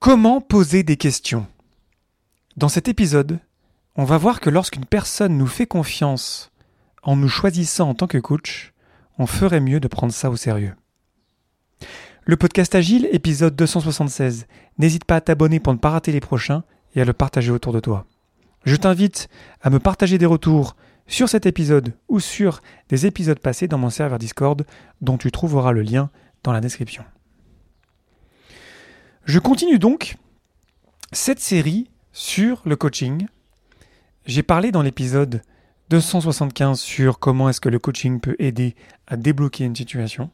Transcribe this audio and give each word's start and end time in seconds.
Comment 0.00 0.40
poser 0.40 0.84
des 0.84 0.96
questions? 0.96 1.48
Dans 2.56 2.68
cet 2.68 2.86
épisode, 2.86 3.40
on 3.96 4.04
va 4.04 4.16
voir 4.16 4.38
que 4.38 4.48
lorsqu'une 4.48 4.84
personne 4.84 5.36
nous 5.36 5.48
fait 5.48 5.66
confiance 5.66 6.52
en 7.02 7.16
nous 7.16 7.28
choisissant 7.28 7.88
en 7.88 7.94
tant 7.94 8.06
que 8.06 8.18
coach, 8.18 8.72
on 9.18 9.26
ferait 9.26 9.58
mieux 9.58 9.80
de 9.80 9.88
prendre 9.88 10.12
ça 10.12 10.30
au 10.30 10.36
sérieux. 10.36 10.72
Le 12.22 12.36
podcast 12.36 12.76
Agile, 12.76 13.08
épisode 13.10 13.56
276. 13.56 14.46
N'hésite 14.78 15.04
pas 15.04 15.16
à 15.16 15.20
t'abonner 15.20 15.58
pour 15.58 15.72
ne 15.72 15.78
pas 15.78 15.90
rater 15.90 16.12
les 16.12 16.20
prochains 16.20 16.62
et 16.94 17.00
à 17.00 17.04
le 17.04 17.12
partager 17.12 17.50
autour 17.50 17.72
de 17.72 17.80
toi. 17.80 18.06
Je 18.64 18.76
t'invite 18.76 19.28
à 19.62 19.68
me 19.68 19.80
partager 19.80 20.16
des 20.16 20.26
retours 20.26 20.76
sur 21.08 21.28
cet 21.28 21.44
épisode 21.44 21.92
ou 22.08 22.20
sur 22.20 22.62
des 22.88 23.04
épisodes 23.04 23.40
passés 23.40 23.66
dans 23.66 23.78
mon 23.78 23.90
serveur 23.90 24.20
Discord 24.20 24.64
dont 25.00 25.18
tu 25.18 25.32
trouveras 25.32 25.72
le 25.72 25.82
lien 25.82 26.08
dans 26.44 26.52
la 26.52 26.60
description. 26.60 27.04
Je 29.28 29.38
continue 29.38 29.78
donc 29.78 30.16
cette 31.12 31.38
série 31.38 31.90
sur 32.12 32.62
le 32.64 32.76
coaching. 32.76 33.26
J'ai 34.24 34.42
parlé 34.42 34.72
dans 34.72 34.80
l'épisode 34.80 35.42
275 35.90 36.80
sur 36.80 37.18
comment 37.18 37.50
est-ce 37.50 37.60
que 37.60 37.68
le 37.68 37.78
coaching 37.78 38.20
peut 38.20 38.36
aider 38.38 38.74
à 39.06 39.18
débloquer 39.18 39.64
une 39.64 39.76
situation. 39.76 40.30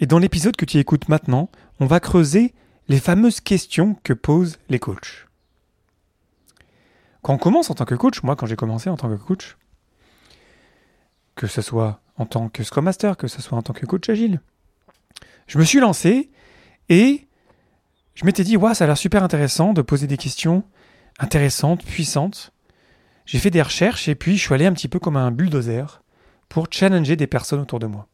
Et 0.00 0.06
dans 0.06 0.18
l'épisode 0.18 0.56
que 0.56 0.64
tu 0.64 0.78
écoutes 0.78 1.08
maintenant, 1.08 1.48
on 1.78 1.86
va 1.86 2.00
creuser 2.00 2.54
les 2.88 2.98
fameuses 2.98 3.40
questions 3.40 3.96
que 4.02 4.12
posent 4.12 4.58
les 4.68 4.80
coachs. 4.80 5.28
Quand 7.22 7.34
on 7.34 7.38
commence 7.38 7.70
en 7.70 7.74
tant 7.74 7.84
que 7.84 7.94
coach, 7.94 8.24
moi 8.24 8.34
quand 8.34 8.46
j'ai 8.46 8.56
commencé 8.56 8.90
en 8.90 8.96
tant 8.96 9.10
que 9.10 9.22
coach, 9.22 9.56
que 11.36 11.46
ce 11.46 11.62
soit 11.62 12.00
en 12.16 12.26
tant 12.26 12.48
que 12.48 12.64
Scrum 12.64 12.84
Master, 12.84 13.16
que 13.16 13.28
ce 13.28 13.40
soit 13.40 13.56
en 13.56 13.62
tant 13.62 13.74
que 13.74 13.86
coach 13.86 14.08
agile, 14.08 14.40
je 15.46 15.56
me 15.56 15.62
suis 15.62 15.78
lancé 15.78 16.32
et 16.88 17.28
je 18.22 18.26
m'étais 18.26 18.44
dit, 18.44 18.56
ouais, 18.56 18.72
ça 18.72 18.84
a 18.84 18.86
l'air 18.86 18.96
super 18.96 19.24
intéressant 19.24 19.72
de 19.72 19.82
poser 19.82 20.06
des 20.06 20.16
questions 20.16 20.62
intéressantes, 21.18 21.84
puissantes. 21.84 22.52
J'ai 23.26 23.40
fait 23.40 23.50
des 23.50 23.62
recherches 23.62 24.08
et 24.08 24.14
puis 24.14 24.36
je 24.36 24.42
suis 24.42 24.54
allé 24.54 24.64
un 24.64 24.72
petit 24.72 24.86
peu 24.86 25.00
comme 25.00 25.16
un 25.16 25.32
bulldozer 25.32 26.02
pour 26.48 26.68
challenger 26.70 27.16
des 27.16 27.26
personnes 27.26 27.58
autour 27.58 27.80
de 27.80 27.86
moi. 27.86 28.06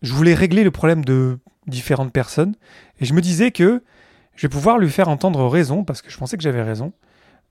Je 0.00 0.12
voulais 0.12 0.34
régler 0.34 0.62
le 0.62 0.70
problème 0.70 1.04
de 1.04 1.40
différentes 1.66 2.12
personnes 2.12 2.54
et 3.00 3.04
je 3.04 3.14
me 3.14 3.20
disais 3.20 3.50
que 3.50 3.82
je 4.36 4.46
vais 4.46 4.50
pouvoir 4.50 4.78
lui 4.78 4.88
faire 4.88 5.08
entendre 5.08 5.44
raison, 5.46 5.82
parce 5.82 6.02
que 6.02 6.10
je 6.10 6.16
pensais 6.16 6.36
que 6.36 6.42
j'avais 6.44 6.62
raison, 6.62 6.92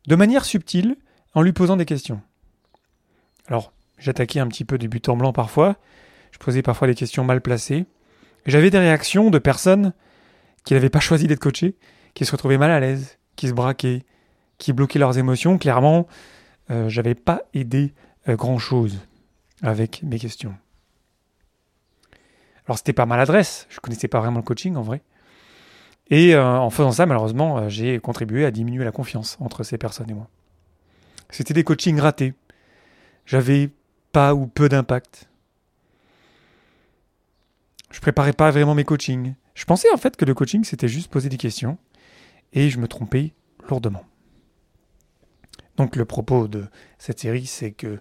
de 0.07 0.15
manière 0.15 0.45
subtile, 0.45 0.95
en 1.35 1.41
lui 1.41 1.51
posant 1.51 1.75
des 1.75 1.85
questions. 1.85 2.21
Alors, 3.47 3.73
j'attaquais 3.97 4.39
un 4.39 4.47
petit 4.47 4.63
peu 4.63 4.77
du 4.77 4.87
but 4.87 5.09
en 5.09 5.17
blanc 5.17 5.33
parfois, 5.33 5.75
je 6.31 6.37
posais 6.37 6.61
parfois 6.61 6.87
des 6.87 6.95
questions 6.95 7.25
mal 7.25 7.41
placées, 7.41 7.85
j'avais 8.45 8.69
des 8.69 8.79
réactions 8.79 9.29
de 9.29 9.39
personnes 9.39 9.93
qui 10.63 10.73
n'avaient 10.73 10.89
pas 10.89 10.99
choisi 10.99 11.27
d'être 11.27 11.39
coachées, 11.39 11.75
qui 12.13 12.25
se 12.25 12.31
retrouvaient 12.31 12.57
mal 12.57 12.71
à 12.71 12.79
l'aise, 12.79 13.17
qui 13.35 13.47
se 13.47 13.53
braquaient, 13.53 14.03
qui 14.57 14.73
bloquaient 14.73 14.99
leurs 14.99 15.17
émotions. 15.17 15.57
Clairement, 15.57 16.07
euh, 16.71 16.89
j'avais 16.89 17.15
pas 17.15 17.43
aidé 17.53 17.93
euh, 18.27 18.35
grand 18.35 18.59
chose 18.59 18.99
avec 19.61 20.03
mes 20.03 20.19
questions. 20.19 20.55
Alors 22.65 22.77
c'était 22.77 22.93
pas 22.93 23.05
maladresse, 23.07 23.65
je 23.69 23.79
connaissais 23.79 24.07
pas 24.07 24.19
vraiment 24.19 24.37
le 24.37 24.43
coaching 24.43 24.75
en 24.75 24.83
vrai. 24.83 25.01
Et 26.11 26.35
euh, 26.35 26.57
en 26.57 26.69
faisant 26.69 26.91
ça, 26.91 27.05
malheureusement, 27.05 27.69
j'ai 27.69 27.99
contribué 27.99 28.45
à 28.45 28.51
diminuer 28.51 28.83
la 28.83 28.91
confiance 28.91 29.37
entre 29.39 29.63
ces 29.63 29.77
personnes 29.77 30.09
et 30.09 30.13
moi. 30.13 30.27
C'était 31.29 31.53
des 31.53 31.63
coachings 31.63 31.99
ratés. 31.99 32.33
J'avais 33.25 33.69
pas 34.11 34.33
ou 34.33 34.47
peu 34.47 34.69
d'impact. 34.69 35.28
Je 37.91 37.99
préparais 37.99 38.33
pas 38.33 38.51
vraiment 38.51 38.75
mes 38.75 38.83
coachings. 38.83 39.33
Je 39.55 39.65
pensais 39.65 39.91
en 39.93 39.97
fait 39.97 40.15
que 40.15 40.25
le 40.25 40.33
coaching 40.33 40.63
c'était 40.63 40.87
juste 40.87 41.09
poser 41.09 41.29
des 41.29 41.37
questions 41.37 41.77
et 42.53 42.69
je 42.69 42.79
me 42.79 42.87
trompais 42.87 43.33
lourdement. 43.67 44.05
Donc 45.77 45.95
le 45.95 46.05
propos 46.05 46.47
de 46.47 46.65
cette 46.97 47.19
série 47.19 47.45
c'est 47.45 47.71
que 47.71 47.99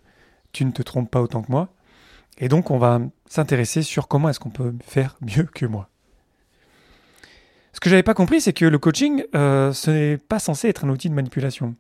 tu 0.53 0.65
ne 0.65 0.71
te 0.71 0.83
trompes 0.83 1.11
pas 1.11 1.23
autant 1.23 1.43
que 1.43 1.51
moi 1.51 1.71
et 2.39 2.49
donc 2.49 2.71
on 2.71 2.79
va 2.79 3.01
s'intéresser 3.29 3.83
sur 3.83 4.09
comment 4.09 4.29
est-ce 4.29 4.41
qu'on 4.41 4.51
peut 4.51 4.75
faire 4.85 5.17
mieux 5.21 5.45
que 5.45 5.67
moi. 5.67 5.89
Ce 7.73 7.81
que 7.81 7.89
j'avais 7.89 8.03
pas 8.03 8.15
compris 8.15 8.41
c'est 8.41 8.53
que 8.53 8.67
le 8.67 8.79
coaching 8.79 9.25
euh, 9.35 9.73
ce 9.73 9.91
n'est 9.91 10.19
pas 10.19 10.39
censé 10.39 10.69
être 10.69 10.85
un 10.85 10.91
outil 10.91 11.09
de 11.09 11.15
manipulation. 11.15 11.75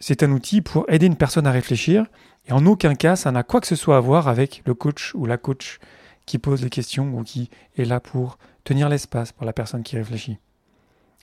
C'est 0.00 0.22
un 0.22 0.30
outil 0.30 0.62
pour 0.62 0.88
aider 0.88 1.06
une 1.06 1.16
personne 1.16 1.46
à 1.46 1.52
réfléchir 1.52 2.06
et 2.46 2.52
en 2.52 2.64
aucun 2.64 2.94
cas 2.94 3.14
ça 3.14 3.30
n'a 3.30 3.42
quoi 3.42 3.60
que 3.60 3.66
ce 3.66 3.76
soit 3.76 3.98
à 3.98 4.00
voir 4.00 4.26
avec 4.26 4.62
le 4.64 4.72
coach 4.74 5.14
ou 5.14 5.26
la 5.26 5.36
coach 5.36 5.80
qui 6.28 6.38
pose 6.38 6.62
les 6.62 6.70
questions 6.70 7.12
ou 7.14 7.24
qui 7.24 7.50
est 7.76 7.84
là 7.84 8.00
pour 8.00 8.38
tenir 8.62 8.88
l'espace 8.88 9.32
pour 9.32 9.46
la 9.46 9.52
personne 9.52 9.82
qui 9.82 9.96
réfléchit. 9.96 10.38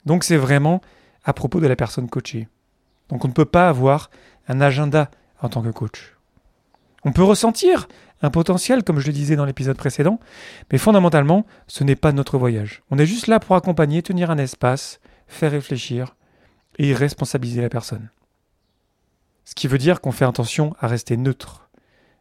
Donc 0.05 0.23
c'est 0.23 0.37
vraiment 0.37 0.81
à 1.23 1.31
propos 1.31 1.59
de 1.59 1.67
la 1.67 1.75
personne 1.75 2.09
coachée. 2.09 2.47
Donc 3.09 3.23
on 3.23 3.27
ne 3.27 3.33
peut 3.33 3.45
pas 3.45 3.69
avoir 3.69 4.09
un 4.47 4.61
agenda 4.61 5.09
en 5.41 5.49
tant 5.49 5.61
que 5.61 5.69
coach. 5.69 6.17
On 7.03 7.11
peut 7.11 7.23
ressentir 7.23 7.87
un 8.21 8.31
potentiel, 8.31 8.83
comme 8.83 8.99
je 8.99 9.05
le 9.05 9.13
disais 9.13 9.35
dans 9.35 9.45
l'épisode 9.45 9.77
précédent, 9.77 10.19
mais 10.71 10.79
fondamentalement, 10.79 11.45
ce 11.67 11.83
n'est 11.83 11.95
pas 11.95 12.11
notre 12.11 12.39
voyage. 12.39 12.81
On 12.89 12.97
est 12.97 13.05
juste 13.05 13.27
là 13.27 13.39
pour 13.39 13.55
accompagner, 13.55 14.01
tenir 14.01 14.31
un 14.31 14.39
espace, 14.39 14.99
faire 15.27 15.51
réfléchir 15.51 16.15
et 16.79 16.93
responsabiliser 16.93 17.61
la 17.61 17.69
personne. 17.69 18.09
Ce 19.43 19.53
qui 19.53 19.67
veut 19.67 19.77
dire 19.77 20.01
qu'on 20.01 20.11
fait 20.11 20.25
attention 20.25 20.75
à 20.79 20.87
rester 20.87 21.15
neutre. 21.15 21.69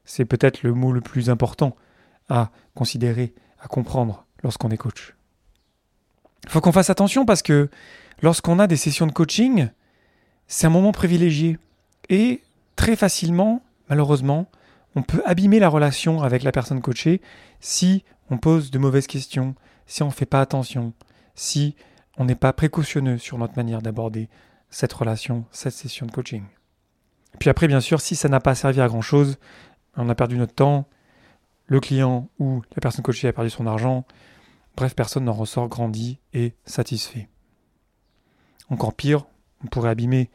C'est 0.05 0.27
peut-être 0.27 0.63
le 0.63 0.75
mot 0.75 0.93
le 0.93 1.01
plus 1.01 1.31
important 1.31 1.75
à 2.29 2.51
considérer, 2.75 3.35
à 3.61 3.69
comprendre 3.69 4.27
lorsqu'on 4.43 4.71
est 4.71 4.77
coach. 4.77 5.15
Il 6.45 6.51
faut 6.51 6.61
qu'on 6.61 6.73
fasse 6.73 6.91
attention 6.91 7.25
parce 7.25 7.43
que 7.43 7.71
lorsqu'on 8.23 8.59
a 8.59 8.67
des 8.67 8.77
sessions 8.77 9.07
de 9.07 9.13
coaching, 9.13 9.69
c'est 10.47 10.67
un 10.67 10.71
moment 10.71 10.93
privilégié. 10.93 11.59
Et 12.11 12.43
très 12.77 12.97
facilement, 12.97 13.63
malheureusement, 13.89 14.47
on 14.95 15.03
peut 15.03 15.23
abîmer 15.25 15.59
la 15.59 15.69
relation 15.69 16.23
avec 16.23 16.43
la 16.43 16.53
personne 16.53 16.81
coachée 16.81 17.21
si 17.61 18.05
on 18.31 18.39
pose 18.39 18.71
de 18.71 18.79
mauvaises 18.79 19.07
questions, 19.07 19.55
si 19.87 20.03
on 20.03 20.07
ne 20.07 20.13
fait 20.13 20.27
pas 20.27 20.41
attention, 20.41 20.93
si 21.35 21.75
on 22.17 22.25
n'est 22.25 22.35
pas 22.35 22.53
précautionneux 22.53 23.19
sur 23.19 23.39
notre 23.39 23.57
manière 23.57 23.83
d'aborder 23.83 24.29
cette 24.71 24.93
relation, 24.93 25.45
cette 25.51 25.73
session 25.73 26.07
de 26.07 26.13
coaching. 26.13 26.45
Puis 27.39 27.51
après, 27.51 27.67
bien 27.67 27.81
sûr, 27.81 28.01
si 28.01 28.17
ça 28.17 28.29
n'a 28.29 28.41
pas 28.41 28.55
servi 28.55 28.81
à 28.81 28.89
grand-chose, 28.89 29.39
on 29.97 30.09
a 30.09 30.15
perdu 30.15 30.37
notre 30.37 30.55
temps, 30.55 30.87
le 31.67 31.81
client 31.81 32.29
ou 32.39 32.63
la 32.75 32.81
personne 32.81 33.03
coachée 33.03 33.29
a 33.29 33.33
perdu 33.33 33.51
son 33.51 33.67
argent, 33.67 34.05
bref, 34.77 34.95
personne 34.95 35.25
n'en 35.25 35.33
ressort 35.33 35.69
grandi 35.69 36.19
et 36.33 36.55
satisfait. 36.65 37.29
Encore 38.69 38.95
pire, 38.95 39.25
on 39.63 39.69
pourrait 39.69 39.91
abîmer 39.91 40.31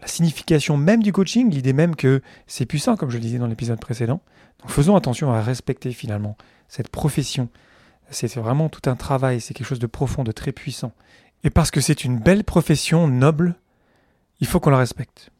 la 0.00 0.06
signification 0.06 0.76
même 0.76 1.02
du 1.02 1.12
coaching, 1.12 1.50
l'idée 1.50 1.72
même 1.72 1.96
que 1.96 2.20
c'est 2.46 2.66
puissant, 2.66 2.96
comme 2.96 3.10
je 3.10 3.16
le 3.16 3.22
disais 3.22 3.38
dans 3.38 3.46
l'épisode 3.46 3.80
précédent. 3.80 4.20
Donc 4.60 4.70
faisons 4.70 4.96
attention 4.96 5.32
à 5.32 5.40
respecter 5.40 5.92
finalement 5.92 6.36
cette 6.68 6.88
profession. 6.88 7.48
C'est 8.10 8.34
vraiment 8.36 8.68
tout 8.68 8.88
un 8.90 8.96
travail, 8.96 9.40
c'est 9.40 9.54
quelque 9.54 9.66
chose 9.66 9.78
de 9.78 9.86
profond, 9.86 10.24
de 10.24 10.32
très 10.32 10.52
puissant. 10.52 10.92
Et 11.42 11.50
parce 11.50 11.70
que 11.70 11.80
c'est 11.80 12.04
une 12.04 12.18
belle 12.18 12.44
profession 12.44 13.08
noble, 13.08 13.56
il 14.40 14.46
faut 14.46 14.60
qu'on 14.60 14.70
la 14.70 14.78
respecte. 14.78 15.30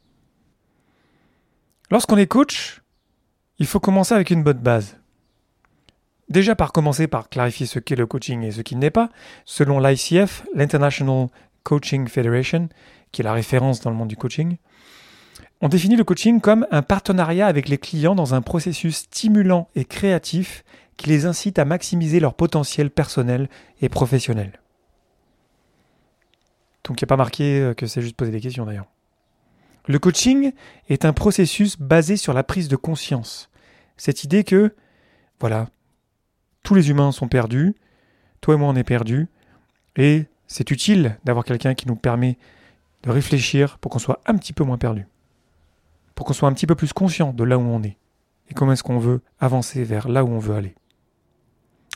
Lorsqu'on 1.91 2.16
est 2.16 2.26
coach, 2.26 2.82
il 3.59 3.66
faut 3.66 3.81
commencer 3.81 4.15
avec 4.15 4.31
une 4.31 4.42
bonne 4.42 4.59
base. 4.59 4.97
Déjà 6.28 6.54
par 6.54 6.72
commencer 6.72 7.06
par 7.06 7.28
clarifier 7.28 7.66
ce 7.66 7.78
qu'est 7.78 7.97
le 7.97 8.06
coaching 8.06 8.42
et 8.42 8.50
ce 8.50 8.62
qu'il 8.62 8.78
n'est 8.78 8.91
pas, 8.91 9.10
selon 9.44 9.78
l'ICF, 9.78 10.44
l'International 10.54 11.28
Coaching 11.62 12.09
Federation, 12.09 12.69
qui 13.12 13.22
est 13.22 13.25
la 13.25 13.32
référence 13.32 13.81
dans 13.81 13.91
le 13.91 13.97
monde 13.97 14.09
du 14.09 14.16
coaching, 14.16 14.56
on 15.60 15.69
définit 15.69 15.97
le 15.97 16.04
coaching 16.04 16.41
comme 16.41 16.66
un 16.70 16.82
partenariat 16.82 17.47
avec 17.47 17.69
les 17.69 17.78
clients 17.78 18.14
dans 18.14 18.34
un 18.34 18.43
processus 18.43 18.97
stimulant 18.97 19.69
et 19.75 19.84
créatif 19.84 20.64
qui 20.97 21.09
les 21.09 21.26
incite 21.26 21.59
à 21.59 21.64
maximiser 21.64 22.20
leur 22.20 22.34
potentiel 22.34 22.91
personnel 22.91 23.48
et 23.81 23.88
professionnel. 23.88 24.61
Donc 26.84 27.00
il 27.00 27.05
n'y 27.05 27.06
a 27.06 27.08
pas 27.08 27.17
marqué 27.17 27.61
euh, 27.61 27.75
que 27.75 27.87
c'est 27.87 28.02
juste 28.02 28.17
poser 28.17 28.31
des 28.31 28.40
questions 28.40 28.67
d'ailleurs. 28.67 28.87
Le 29.86 29.98
coaching 29.98 30.52
est 30.88 31.04
un 31.04 31.12
processus 31.12 31.78
basé 31.78 32.16
sur 32.16 32.32
la 32.32 32.42
prise 32.42 32.69
de 32.69 32.76
conscience. 32.76 33.50
Cette 33.96 34.25
idée 34.25 34.42
que, 34.42 34.75
voilà, 35.40 35.69
tous 36.62 36.75
les 36.75 36.88
humains 36.88 37.12
sont 37.12 37.28
perdus, 37.28 37.75
toi 38.40 38.54
et 38.54 38.56
moi 38.56 38.69
on 38.69 38.76
est 38.76 38.84
perdus, 38.84 39.28
et 39.96 40.25
c'est 40.46 40.70
utile 40.70 41.19
d'avoir 41.25 41.44
quelqu'un 41.44 41.75
qui 41.75 41.86
nous 41.86 41.96
permet 41.96 42.38
de 43.02 43.10
réfléchir 43.10 43.78
pour 43.78 43.90
qu'on 43.90 43.98
soit 43.98 44.20
un 44.25 44.36
petit 44.36 44.54
peu 44.54 44.64
moins 44.64 44.78
perdu, 44.78 45.06
pour 46.14 46.25
qu'on 46.25 46.32
soit 46.32 46.48
un 46.48 46.54
petit 46.54 46.66
peu 46.66 46.75
plus 46.75 46.94
conscient 46.94 47.34
de 47.34 47.44
là 47.44 47.58
où 47.58 47.62
on 47.62 47.82
est, 47.82 47.98
et 48.48 48.54
comment 48.54 48.72
est-ce 48.72 48.82
qu'on 48.82 48.98
veut 48.98 49.20
avancer 49.38 49.84
vers 49.84 50.08
là 50.08 50.25
où 50.25 50.28
on 50.28 50.38
veut 50.38 50.54
aller. 50.54 50.75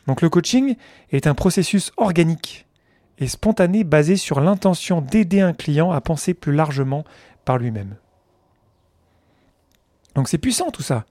Donc 0.07 0.21
le 0.21 0.29
coaching 0.29 0.77
est 1.11 1.27
un 1.27 1.35
processus 1.35 1.91
organique 1.97 2.67
et 3.17 3.27
spontané 3.27 3.83
basé 3.83 4.17
sur 4.17 4.41
l'intention 4.41 5.01
d'aider 5.01 5.41
un 5.41 5.55
client 5.55 5.91
à 5.91 6.01
penser 6.01 6.35
plus 6.35 6.55
largement 6.55 7.05
lui-même. 7.57 7.97
Donc 10.15 10.29
c'est 10.29 10.39
puissant 10.39 10.71
tout 10.71 10.83
ça, 10.83 11.07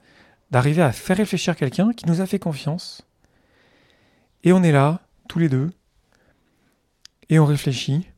d'arriver 0.51 0.81
à 0.81 0.91
faire 0.91 1.17
réfléchir 1.17 1.55
quelqu'un 1.55 1.93
qui 1.93 2.05
nous 2.05 2.21
a 2.21 2.25
fait 2.25 2.39
confiance. 2.39 3.07
Et 4.43 4.53
on 4.53 4.63
est 4.63 4.71
là, 4.71 5.01
tous 5.27 5.39
les 5.39 5.49
deux, 5.49 5.71
et 7.29 7.39
on 7.39 7.45
réfléchit, 7.45 8.09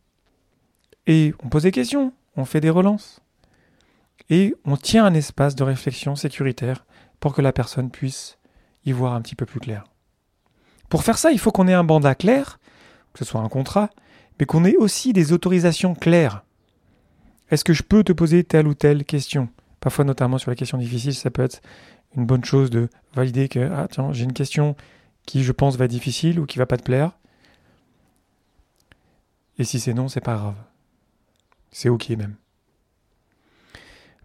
et 1.07 1.33
on 1.43 1.49
pose 1.49 1.63
des 1.63 1.71
questions, 1.71 2.13
on 2.35 2.45
fait 2.45 2.61
des 2.61 2.69
relances, 2.69 3.21
et 4.29 4.55
on 4.65 4.77
tient 4.77 5.05
un 5.05 5.13
espace 5.13 5.55
de 5.55 5.63
réflexion 5.63 6.15
sécuritaire 6.15 6.85
pour 7.19 7.33
que 7.33 7.41
la 7.41 7.53
personne 7.53 7.89
puisse 7.89 8.37
y 8.85 8.91
voir 8.91 9.13
un 9.13 9.21
petit 9.21 9.35
peu 9.35 9.45
plus 9.45 9.59
clair. 9.59 9.85
Pour 10.89 11.03
faire 11.03 11.17
ça, 11.17 11.31
il 11.31 11.39
faut 11.39 11.51
qu'on 11.51 11.67
ait 11.67 11.73
un 11.73 11.83
mandat 11.83 12.15
clair, 12.15 12.59
que 13.13 13.19
ce 13.19 13.25
soit 13.25 13.41
un 13.41 13.49
contrat, 13.49 13.89
mais 14.39 14.45
qu'on 14.45 14.65
ait 14.65 14.75
aussi 14.75 15.13
des 15.13 15.33
autorisations 15.33 15.95
claires. 15.95 16.43
Est-ce 17.51 17.63
que 17.63 17.73
je 17.73 17.83
peux 17.83 18.03
te 18.03 18.11
poser 18.11 18.43
telle 18.43 18.67
ou 18.67 18.73
telle 18.73 19.03
question? 19.05 19.49
Parfois, 19.79 20.05
notamment 20.05 20.37
sur 20.37 20.51
les 20.51 20.57
questions 20.57 20.77
difficiles, 20.77 21.15
ça 21.15 21.31
peut 21.31 21.41
être 21.41 21.61
une 22.15 22.25
bonne 22.25 22.43
chose 22.43 22.69
de 22.69 22.89
valider 23.13 23.47
que 23.49 23.69
ah 23.71 23.87
j'ai 24.11 24.23
une 24.23 24.33
question 24.33 24.75
qui 25.25 25.43
je 25.43 25.51
pense 25.51 25.77
va 25.77 25.85
être 25.85 25.91
difficile 25.91 26.39
ou 26.39 26.45
qui 26.45 26.57
va 26.57 26.65
pas 26.65 26.77
te 26.77 26.83
plaire. 26.83 27.11
Et 29.57 29.63
si 29.63 29.79
c'est 29.79 29.93
non, 29.93 30.07
c'est 30.07 30.21
pas 30.21 30.35
grave. 30.35 30.55
C'est 31.71 31.89
ok 31.89 32.09
même. 32.09 32.35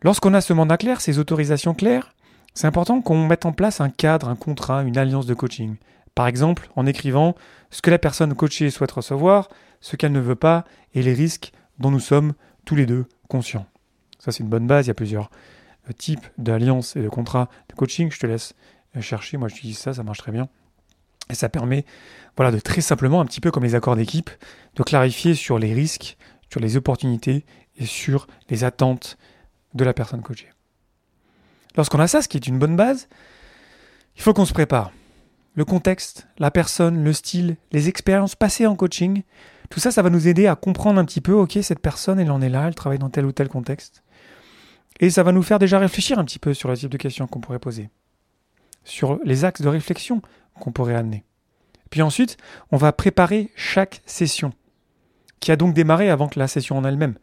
Lorsqu'on 0.02 0.34
a 0.34 0.40
ce 0.40 0.52
mandat 0.52 0.76
clair, 0.76 1.00
ces 1.00 1.18
autorisations 1.18 1.74
claires, 1.74 2.14
c'est 2.54 2.66
important 2.66 3.00
qu'on 3.00 3.26
mette 3.26 3.46
en 3.46 3.52
place 3.52 3.80
un 3.80 3.90
cadre, 3.90 4.28
un 4.28 4.36
contrat, 4.36 4.82
une 4.82 4.96
alliance 4.96 5.26
de 5.26 5.34
coaching. 5.34 5.76
Par 6.14 6.26
exemple, 6.26 6.70
en 6.76 6.86
écrivant 6.86 7.34
ce 7.70 7.82
que 7.82 7.90
la 7.90 7.98
personne 7.98 8.34
coachée 8.34 8.70
souhaite 8.70 8.92
recevoir, 8.92 9.48
ce 9.80 9.96
qu'elle 9.96 10.12
ne 10.12 10.20
veut 10.20 10.36
pas 10.36 10.64
et 10.94 11.02
les 11.02 11.14
risques 11.14 11.52
dont 11.78 11.90
nous 11.90 12.00
sommes 12.00 12.34
tous 12.64 12.76
les 12.76 12.86
deux 12.86 13.06
conscients. 13.28 13.66
Ça, 14.18 14.32
c'est 14.32 14.42
une 14.42 14.48
bonne 14.48 14.66
base. 14.66 14.86
Il 14.86 14.88
y 14.88 14.90
a 14.90 14.94
plusieurs 14.94 15.30
euh, 15.88 15.92
types 15.92 16.26
d'alliances 16.38 16.96
et 16.96 17.02
de 17.02 17.08
contrats 17.08 17.48
de 17.68 17.74
coaching. 17.74 18.10
Je 18.10 18.18
te 18.18 18.26
laisse 18.26 18.54
euh, 18.96 19.00
chercher. 19.00 19.36
Moi, 19.36 19.48
je 19.48 19.60
dis 19.60 19.74
ça, 19.74 19.92
ça 19.92 20.02
marche 20.02 20.18
très 20.18 20.32
bien. 20.32 20.48
Et 21.30 21.34
ça 21.34 21.48
permet, 21.48 21.84
voilà, 22.36 22.52
de 22.52 22.58
très 22.58 22.80
simplement, 22.80 23.20
un 23.20 23.26
petit 23.26 23.40
peu 23.40 23.50
comme 23.50 23.64
les 23.64 23.74
accords 23.74 23.96
d'équipe, 23.96 24.30
de 24.76 24.82
clarifier 24.82 25.34
sur 25.34 25.58
les 25.58 25.72
risques, 25.72 26.16
sur 26.50 26.60
les 26.60 26.76
opportunités 26.76 27.44
et 27.76 27.86
sur 27.86 28.26
les 28.50 28.64
attentes 28.64 29.16
de 29.74 29.84
la 29.84 29.94
personne 29.94 30.22
coachée. 30.22 30.50
Lorsqu'on 31.76 31.98
a 31.98 32.06
ça, 32.06 32.22
ce 32.22 32.28
qui 32.28 32.36
est 32.36 32.46
une 32.46 32.58
bonne 32.58 32.76
base, 32.76 33.08
il 34.16 34.22
faut 34.22 34.32
qu'on 34.32 34.44
se 34.44 34.52
prépare. 34.52 34.92
Le 35.54 35.64
contexte, 35.64 36.26
la 36.38 36.50
personne, 36.50 37.02
le 37.02 37.12
style, 37.12 37.56
les 37.72 37.88
expériences 37.88 38.36
passées 38.36 38.66
en 38.66 38.76
coaching, 38.76 39.22
tout 39.70 39.80
ça, 39.80 39.90
ça 39.90 40.02
va 40.02 40.10
nous 40.10 40.28
aider 40.28 40.46
à 40.46 40.56
comprendre 40.56 41.00
un 41.00 41.04
petit 41.04 41.20
peu, 41.20 41.32
ok, 41.32 41.58
cette 41.62 41.80
personne, 41.80 42.20
elle 42.20 42.30
en 42.30 42.40
est 42.40 42.48
là, 42.48 42.66
elle 42.66 42.74
travaille 42.74 42.98
dans 42.98 43.10
tel 43.10 43.24
ou 43.26 43.32
tel 43.32 43.48
contexte. 43.48 44.02
Et 45.00 45.10
ça 45.10 45.22
va 45.22 45.32
nous 45.32 45.42
faire 45.42 45.58
déjà 45.58 45.78
réfléchir 45.78 46.18
un 46.18 46.24
petit 46.24 46.38
peu 46.38 46.54
sur 46.54 46.68
le 46.68 46.76
type 46.76 46.90
de 46.90 46.96
questions 46.96 47.26
qu'on 47.26 47.40
pourrait 47.40 47.58
poser, 47.58 47.90
sur 48.84 49.18
les 49.24 49.44
axes 49.44 49.62
de 49.62 49.68
réflexion 49.68 50.22
qu'on 50.60 50.72
pourrait 50.72 50.94
amener. 50.94 51.24
Puis 51.90 52.02
ensuite, 52.02 52.36
on 52.70 52.76
va 52.76 52.92
préparer 52.92 53.50
chaque 53.56 54.02
session, 54.06 54.52
qui 55.40 55.50
a 55.52 55.56
donc 55.56 55.74
démarré 55.74 56.10
avant 56.10 56.28
que 56.28 56.38
la 56.38 56.48
session 56.48 56.78
en 56.78 56.84
elle-même. 56.84 57.14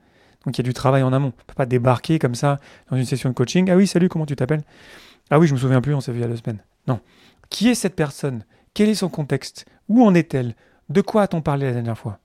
Donc 0.45 0.57
il 0.57 0.61
y 0.61 0.65
a 0.65 0.69
du 0.69 0.73
travail 0.73 1.03
en 1.03 1.13
amont. 1.13 1.27
On 1.27 1.41
ne 1.41 1.45
peut 1.47 1.53
pas 1.55 1.65
débarquer 1.65 2.19
comme 2.19 2.35
ça 2.35 2.59
dans 2.89 2.97
une 2.97 3.05
session 3.05 3.29
de 3.29 3.35
coaching. 3.35 3.69
Ah 3.69 3.75
oui, 3.75 3.87
salut, 3.87 4.09
comment 4.09 4.25
tu 4.25 4.35
t'appelles? 4.35 4.63
Ah 5.29 5.39
oui, 5.39 5.47
je 5.47 5.53
me 5.53 5.59
souviens 5.59 5.81
plus, 5.81 5.93
on 5.93 6.01
s'est 6.01 6.11
vu 6.11 6.19
il 6.19 6.21
y 6.21 6.25
a 6.25 6.27
deux 6.27 6.37
semaines. 6.37 6.63
Non. 6.87 6.99
Qui 7.49 7.69
est 7.69 7.75
cette 7.75 7.95
personne? 7.95 8.43
Quel 8.73 8.89
est 8.89 8.95
son 8.95 9.09
contexte? 9.09 9.65
Où 9.87 10.03
en 10.03 10.13
est-elle? 10.13 10.55
De 10.89 11.01
quoi 11.01 11.23
a-t-on 11.23 11.41
parlé 11.41 11.67
la 11.67 11.73
dernière 11.73 11.97
fois? 11.97 12.19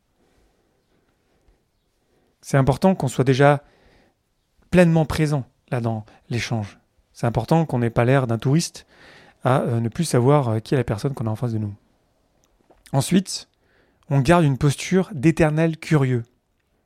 C'est 2.46 2.58
important 2.58 2.94
qu'on 2.94 3.08
soit 3.08 3.24
déjà 3.24 3.64
pleinement 4.70 5.04
présent 5.04 5.46
là 5.72 5.80
dans 5.80 6.06
l'échange. 6.30 6.78
C'est 7.12 7.26
important 7.26 7.66
qu'on 7.66 7.80
n'ait 7.80 7.90
pas 7.90 8.04
l'air 8.04 8.28
d'un 8.28 8.38
touriste 8.38 8.86
à 9.42 9.62
euh, 9.62 9.80
ne 9.80 9.88
plus 9.88 10.04
savoir 10.04 10.48
euh, 10.48 10.58
qui 10.60 10.74
est 10.74 10.76
la 10.76 10.84
personne 10.84 11.12
qu'on 11.12 11.26
a 11.26 11.30
en 11.30 11.34
face 11.34 11.54
de 11.54 11.58
nous. 11.58 11.74
Ensuite, 12.92 13.48
on 14.10 14.20
garde 14.20 14.44
une 14.44 14.58
posture 14.58 15.10
d'éternel 15.12 15.76
curieux. 15.76 16.22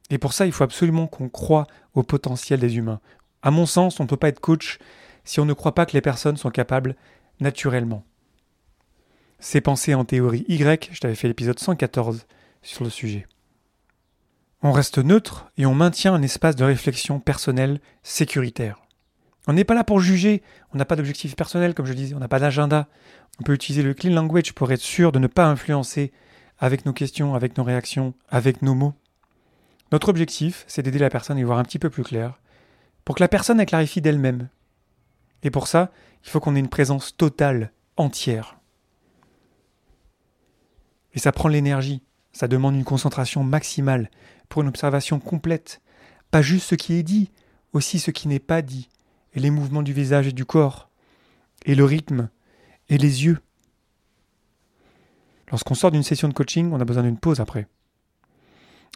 Et 0.08 0.16
pour 0.16 0.32
ça, 0.32 0.46
il 0.46 0.52
faut 0.52 0.64
absolument 0.64 1.06
qu'on 1.06 1.28
croit 1.28 1.66
au 1.92 2.02
potentiel 2.02 2.58
des 2.58 2.78
humains. 2.78 3.00
À 3.42 3.50
mon 3.50 3.66
sens, 3.66 4.00
on 4.00 4.04
ne 4.04 4.08
peut 4.08 4.16
pas 4.16 4.28
être 4.28 4.40
coach 4.40 4.78
si 5.24 5.40
on 5.40 5.44
ne 5.44 5.52
croit 5.52 5.74
pas 5.74 5.84
que 5.84 5.92
les 5.92 6.00
personnes 6.00 6.38
sont 6.38 6.48
capables 6.48 6.96
naturellement. 7.38 8.02
C'est 9.40 9.60
pensé 9.60 9.92
en 9.92 10.06
théorie 10.06 10.46
Y, 10.48 10.88
je 10.90 11.00
t'avais 11.00 11.14
fait 11.14 11.28
l'épisode 11.28 11.58
114 11.58 12.26
sur 12.62 12.82
le 12.82 12.88
sujet. 12.88 13.26
On 14.62 14.72
reste 14.72 14.98
neutre 14.98 15.50
et 15.56 15.64
on 15.64 15.74
maintient 15.74 16.12
un 16.12 16.22
espace 16.22 16.54
de 16.54 16.64
réflexion 16.64 17.18
personnelle 17.18 17.80
sécuritaire. 18.02 18.78
On 19.46 19.54
n'est 19.54 19.64
pas 19.64 19.74
là 19.74 19.84
pour 19.84 20.00
juger, 20.00 20.42
on 20.74 20.78
n'a 20.78 20.84
pas 20.84 20.96
d'objectif 20.96 21.34
personnel, 21.34 21.74
comme 21.74 21.86
je 21.86 21.94
disais, 21.94 22.14
on 22.14 22.18
n'a 22.18 22.28
pas 22.28 22.40
d'agenda. 22.40 22.86
On 23.40 23.42
peut 23.42 23.54
utiliser 23.54 23.82
le 23.82 23.94
clean 23.94 24.12
language 24.12 24.52
pour 24.52 24.70
être 24.70 24.80
sûr 24.80 25.12
de 25.12 25.18
ne 25.18 25.26
pas 25.26 25.46
influencer 25.46 26.12
avec 26.58 26.84
nos 26.84 26.92
questions, 26.92 27.34
avec 27.34 27.56
nos 27.56 27.64
réactions, 27.64 28.12
avec 28.28 28.60
nos 28.60 28.74
mots. 28.74 28.94
Notre 29.92 30.10
objectif, 30.10 30.64
c'est 30.68 30.82
d'aider 30.82 30.98
la 30.98 31.08
personne 31.08 31.38
à 31.38 31.40
y 31.40 31.44
voir 31.44 31.58
un 31.58 31.64
petit 31.64 31.78
peu 31.78 31.88
plus 31.88 32.04
clair, 32.04 32.38
pour 33.06 33.16
que 33.16 33.22
la 33.22 33.28
personne 33.28 33.56
la 33.56 33.66
clarifie 33.66 34.02
d'elle-même. 34.02 34.48
Et 35.42 35.50
pour 35.50 35.68
ça, 35.68 35.90
il 36.22 36.28
faut 36.28 36.38
qu'on 36.38 36.54
ait 36.54 36.60
une 36.60 36.68
présence 36.68 37.16
totale, 37.16 37.72
entière. 37.96 38.58
Et 41.14 41.18
ça 41.18 41.32
prend 41.32 41.48
l'énergie, 41.48 42.02
ça 42.32 42.46
demande 42.46 42.76
une 42.76 42.84
concentration 42.84 43.42
maximale, 43.42 44.10
pour 44.50 44.60
une 44.60 44.68
observation 44.68 45.18
complète, 45.18 45.80
pas 46.30 46.42
juste 46.42 46.68
ce 46.68 46.74
qui 46.74 46.94
est 46.94 47.02
dit, 47.02 47.30
aussi 47.72 47.98
ce 47.98 48.10
qui 48.10 48.28
n'est 48.28 48.38
pas 48.38 48.60
dit, 48.60 48.90
et 49.32 49.40
les 49.40 49.50
mouvements 49.50 49.82
du 49.82 49.94
visage 49.94 50.26
et 50.26 50.32
du 50.32 50.44
corps, 50.44 50.90
et 51.64 51.74
le 51.74 51.84
rythme, 51.84 52.28
et 52.90 52.98
les 52.98 53.24
yeux. 53.24 53.38
Lorsqu'on 55.50 55.74
sort 55.74 55.90
d'une 55.90 56.02
session 56.02 56.28
de 56.28 56.34
coaching, 56.34 56.70
on 56.72 56.80
a 56.80 56.84
besoin 56.84 57.04
d'une 57.04 57.18
pause 57.18 57.40
après. 57.40 57.66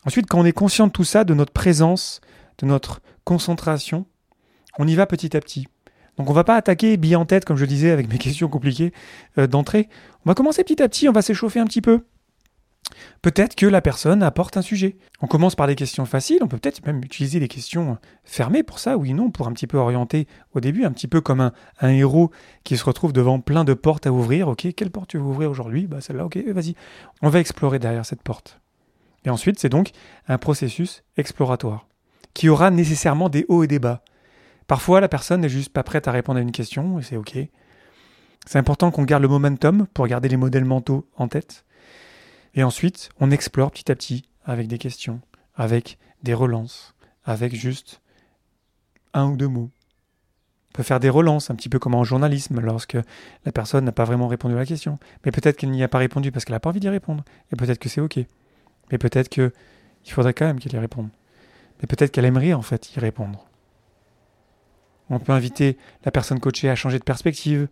Ensuite, 0.04 0.26
quand 0.26 0.40
on 0.40 0.44
est 0.44 0.52
conscient 0.52 0.88
de 0.88 0.92
tout 0.92 1.04
ça, 1.04 1.24
de 1.24 1.34
notre 1.34 1.52
présence, 1.52 2.20
de 2.58 2.66
notre 2.66 3.00
concentration, 3.24 4.06
on 4.78 4.86
y 4.86 4.94
va 4.94 5.06
petit 5.06 5.36
à 5.36 5.40
petit. 5.40 5.66
Donc 6.16 6.30
on 6.30 6.32
va 6.32 6.44
pas 6.44 6.56
attaquer 6.56 6.96
bille 6.96 7.16
en 7.16 7.26
tête, 7.26 7.44
comme 7.44 7.56
je 7.56 7.64
disais, 7.64 7.90
avec 7.90 8.08
mes 8.08 8.18
questions 8.18 8.48
compliquées 8.48 8.92
euh, 9.38 9.46
d'entrée. 9.46 9.88
On 10.24 10.30
va 10.30 10.34
commencer 10.34 10.64
petit 10.64 10.82
à 10.82 10.88
petit, 10.88 11.08
on 11.08 11.12
va 11.12 11.22
s'échauffer 11.22 11.60
un 11.60 11.66
petit 11.66 11.80
peu. 11.80 12.04
Peut-être 13.22 13.54
que 13.54 13.66
la 13.66 13.80
personne 13.80 14.22
apporte 14.22 14.56
un 14.56 14.62
sujet. 14.62 14.96
On 15.20 15.26
commence 15.26 15.54
par 15.54 15.66
des 15.66 15.74
questions 15.74 16.04
faciles, 16.04 16.38
on 16.42 16.48
peut 16.48 16.58
peut-être 16.58 16.84
même 16.86 17.02
utiliser 17.02 17.40
des 17.40 17.48
questions 17.48 17.98
fermées 18.24 18.62
pour 18.62 18.78
ça, 18.78 18.96
oui, 18.96 19.14
non, 19.14 19.30
pour 19.30 19.48
un 19.48 19.52
petit 19.52 19.66
peu 19.66 19.78
orienter 19.78 20.28
au 20.52 20.60
début, 20.60 20.84
un 20.84 20.92
petit 20.92 21.08
peu 21.08 21.20
comme 21.20 21.40
un, 21.40 21.52
un 21.80 21.88
héros 21.88 22.30
qui 22.62 22.76
se 22.76 22.84
retrouve 22.84 23.12
devant 23.12 23.40
plein 23.40 23.64
de 23.64 23.74
portes 23.74 24.06
à 24.06 24.12
ouvrir. 24.12 24.48
Ok, 24.48 24.68
quelle 24.76 24.90
porte 24.90 25.08
tu 25.08 25.16
veux 25.16 25.24
ouvrir 25.24 25.50
aujourd'hui? 25.50 25.86
Bah 25.86 26.00
celle-là, 26.00 26.26
ok, 26.26 26.36
vas-y. 26.48 26.74
On 27.22 27.28
va 27.30 27.40
explorer 27.40 27.78
derrière 27.78 28.04
cette 28.04 28.22
porte. 28.22 28.60
Et 29.24 29.30
ensuite, 29.30 29.58
c'est 29.58 29.70
donc 29.70 29.92
un 30.28 30.38
processus 30.38 31.02
exploratoire, 31.16 31.86
qui 32.34 32.48
aura 32.48 32.70
nécessairement 32.70 33.30
des 33.30 33.46
hauts 33.48 33.64
et 33.64 33.68
des 33.68 33.78
bas. 33.78 34.02
Parfois, 34.66 35.00
la 35.00 35.08
personne 35.08 35.40
n'est 35.40 35.48
juste 35.48 35.72
pas 35.72 35.82
prête 35.82 36.08
à 36.08 36.12
répondre 36.12 36.38
à 36.38 36.42
une 36.42 36.52
question, 36.52 36.98
et 36.98 37.02
c'est 37.02 37.16
ok. 37.16 37.38
C'est 38.46 38.58
important 38.58 38.90
qu'on 38.90 39.04
garde 39.04 39.22
le 39.22 39.28
momentum 39.28 39.86
pour 39.94 40.06
garder 40.06 40.28
les 40.28 40.36
modèles 40.36 40.66
mentaux 40.66 41.08
en 41.16 41.28
tête. 41.28 41.64
Et 42.54 42.62
ensuite, 42.62 43.08
on 43.18 43.30
explore 43.30 43.70
petit 43.70 43.90
à 43.90 43.96
petit 43.96 44.28
avec 44.44 44.68
des 44.68 44.78
questions, 44.78 45.20
avec 45.54 45.98
des 46.22 46.34
relances, 46.34 46.94
avec 47.24 47.54
juste 47.54 48.00
un 49.12 49.26
ou 49.30 49.36
deux 49.36 49.48
mots. 49.48 49.70
On 50.70 50.72
peut 50.74 50.82
faire 50.82 51.00
des 51.00 51.10
relances, 51.10 51.50
un 51.50 51.54
petit 51.54 51.68
peu 51.68 51.78
comme 51.78 51.94
en 51.94 52.04
journalisme, 52.04 52.60
lorsque 52.60 52.96
la 53.44 53.52
personne 53.52 53.84
n'a 53.84 53.92
pas 53.92 54.04
vraiment 54.04 54.26
répondu 54.26 54.54
à 54.54 54.58
la 54.58 54.66
question. 54.66 54.98
Mais 55.24 55.30
peut-être 55.30 55.56
qu'elle 55.56 55.70
n'y 55.70 55.82
a 55.82 55.88
pas 55.88 55.98
répondu 55.98 56.32
parce 56.32 56.44
qu'elle 56.44 56.54
n'a 56.54 56.60
pas 56.60 56.70
envie 56.70 56.80
d'y 56.80 56.88
répondre. 56.88 57.24
Et 57.52 57.56
peut-être 57.56 57.78
que 57.78 57.88
c'est 57.88 58.00
OK. 58.00 58.18
Mais 58.90 58.98
peut-être 58.98 59.28
qu'il 59.28 59.52
faudrait 60.08 60.34
quand 60.34 60.46
même 60.46 60.58
qu'elle 60.58 60.74
y 60.74 60.78
réponde. 60.78 61.10
Mais 61.80 61.86
peut-être 61.86 62.10
qu'elle 62.10 62.24
aimerait 62.24 62.54
en 62.54 62.62
fait 62.62 62.94
y 62.94 63.00
répondre. 63.00 63.46
On 65.10 65.18
peut 65.18 65.32
inviter 65.32 65.76
la 66.04 66.10
personne 66.10 66.40
coachée 66.40 66.70
à 66.70 66.74
changer 66.74 66.98
de 66.98 67.04
perspective, 67.04 67.68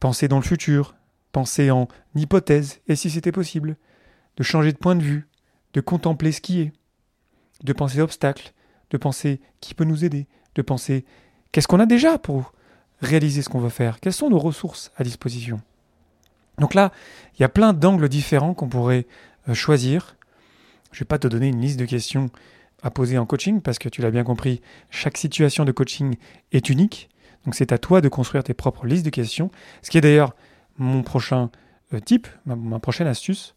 penser 0.00 0.28
dans 0.28 0.36
le 0.36 0.42
futur, 0.42 0.94
penser 1.32 1.70
en 1.70 1.88
hypothèse, 2.14 2.80
et 2.86 2.94
si 2.94 3.10
c'était 3.10 3.32
possible, 3.32 3.76
de 4.36 4.42
changer 4.42 4.72
de 4.72 4.78
point 4.78 4.96
de 4.96 5.02
vue, 5.02 5.28
de 5.74 5.80
contempler 5.80 6.32
ce 6.32 6.40
qui 6.40 6.60
est, 6.60 6.72
de 7.62 7.72
penser 7.72 8.00
obstacles, 8.00 8.52
de 8.90 8.96
penser 8.96 9.40
qui 9.60 9.74
peut 9.74 9.84
nous 9.84 10.04
aider, 10.04 10.26
de 10.54 10.62
penser 10.62 11.04
qu'est-ce 11.52 11.68
qu'on 11.68 11.80
a 11.80 11.86
déjà 11.86 12.18
pour 12.18 12.52
réaliser 13.00 13.42
ce 13.42 13.48
qu'on 13.48 13.60
veut 13.60 13.68
faire, 13.68 14.00
quelles 14.00 14.12
sont 14.12 14.30
nos 14.30 14.38
ressources 14.38 14.92
à 14.96 15.04
disposition. 15.04 15.60
Donc 16.58 16.74
là, 16.74 16.92
il 17.34 17.42
y 17.42 17.44
a 17.44 17.48
plein 17.48 17.72
d'angles 17.72 18.08
différents 18.08 18.54
qu'on 18.54 18.68
pourrait 18.68 19.06
euh, 19.48 19.54
choisir. 19.54 20.16
Je 20.92 20.98
ne 20.98 21.00
vais 21.00 21.06
pas 21.06 21.18
te 21.18 21.26
donner 21.26 21.48
une 21.48 21.60
liste 21.60 21.78
de 21.78 21.84
questions 21.84 22.30
à 22.82 22.90
poser 22.90 23.18
en 23.18 23.26
coaching 23.26 23.60
parce 23.60 23.78
que 23.78 23.88
tu 23.88 24.02
l'as 24.02 24.10
bien 24.10 24.24
compris, 24.24 24.60
chaque 24.90 25.16
situation 25.16 25.64
de 25.64 25.72
coaching 25.72 26.16
est 26.52 26.68
unique. 26.68 27.08
Donc 27.44 27.54
c'est 27.54 27.72
à 27.72 27.78
toi 27.78 28.00
de 28.00 28.08
construire 28.08 28.44
tes 28.44 28.54
propres 28.54 28.86
listes 28.86 29.04
de 29.04 29.10
questions. 29.10 29.50
Ce 29.82 29.90
qui 29.90 29.98
est 29.98 30.00
d'ailleurs 30.00 30.34
mon 30.78 31.02
prochain 31.02 31.50
euh, 31.92 32.00
type, 32.00 32.28
ma 32.46 32.78
prochaine 32.78 33.06
astuce 33.06 33.54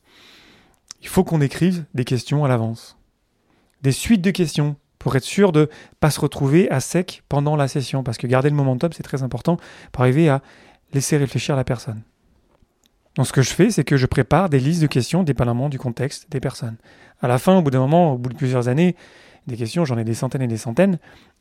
il 1.02 1.08
faut 1.08 1.24
qu'on 1.24 1.42
écrive 1.42 1.86
des 1.94 2.04
questions 2.04 2.44
à 2.46 2.48
l'avance. 2.48 2.98
Des 3.82 3.92
suites 3.92 4.22
de 4.22 4.32
questions 4.32 4.76
pour 5.00 5.16
être 5.16 5.24
sûr 5.24 5.52
de 5.52 5.62
ne 5.62 5.66
pas 6.00 6.10
se 6.10 6.20
retrouver 6.20 6.70
à 6.72 6.80
sec 6.80 7.24
pendant 7.30 7.56
la 7.56 7.68
session. 7.68 8.04
Parce 8.04 8.18
que 8.18 8.28
garder 8.28 8.50
le 8.50 8.56
momentum, 8.56 8.92
c'est 8.94 9.04
très 9.04 9.24
important 9.24 9.58
pour 9.92 10.02
arriver 10.02 10.30
à 10.30 10.42
laisser 10.94 11.18
réfléchir 11.18 11.56
la 11.56 11.64
personne. 11.64 12.02
Donc 13.16 13.28
ce 13.28 13.34
que 13.34 13.42
je 13.42 13.50
fais, 13.50 13.72
c'est 13.72 13.84
que 13.84 13.98
je 13.98 14.06
prépare 14.06 14.50
des 14.50 14.60
listes 14.60 14.82
de 14.82 14.88
questions 14.88 15.24
dépendamment 15.24 15.70
du 15.70 15.80
contexte 15.80 16.30
des 16.30 16.40
personnes. 16.40 16.78
À 17.22 17.28
la 17.28 17.40
fin, 17.40 17.58
au 17.58 17.62
bout 17.62 17.72
d'un 17.72 17.80
moment, 17.80 18.14
au 18.14 18.18
bout 18.18 18.30
de 18.30 18.36
plusieurs 18.36 18.68
années, 18.68 18.96
des 19.48 19.56
questions, 19.56 19.86
j'en 19.86 19.98
ai 19.98 20.04
des 20.04 20.14
centaines 20.14 20.42
et 20.42 20.48
des 20.48 20.58
centaines. 20.58 21.00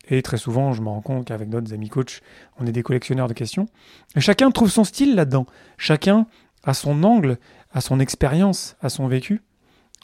Et 0.09 0.23
très 0.23 0.37
souvent, 0.37 0.73
je 0.73 0.81
me 0.81 0.89
rends 0.89 1.01
compte 1.01 1.27
qu'avec 1.27 1.51
d'autres 1.51 1.75
amis 1.75 1.89
coachs, 1.89 2.23
on 2.59 2.67
est 2.67 2.73
des 2.73 2.83
collectionneurs 2.83 3.29
de 3.29 3.35
questions. 3.35 3.67
Et 4.15 4.21
chacun 4.21 4.51
trouve 4.51 4.71
son 4.71 4.85
style 4.85 5.17
là-dedans. 5.17 5.45
Chacun 5.77 6.27
a 6.65 6.73
son 6.73 7.03
angle, 7.03 7.39
a 7.73 7.81
son 7.81 8.01
expérience, 8.01 8.77
a 8.81 8.89
son 8.89 9.07
vécu. 9.09 9.43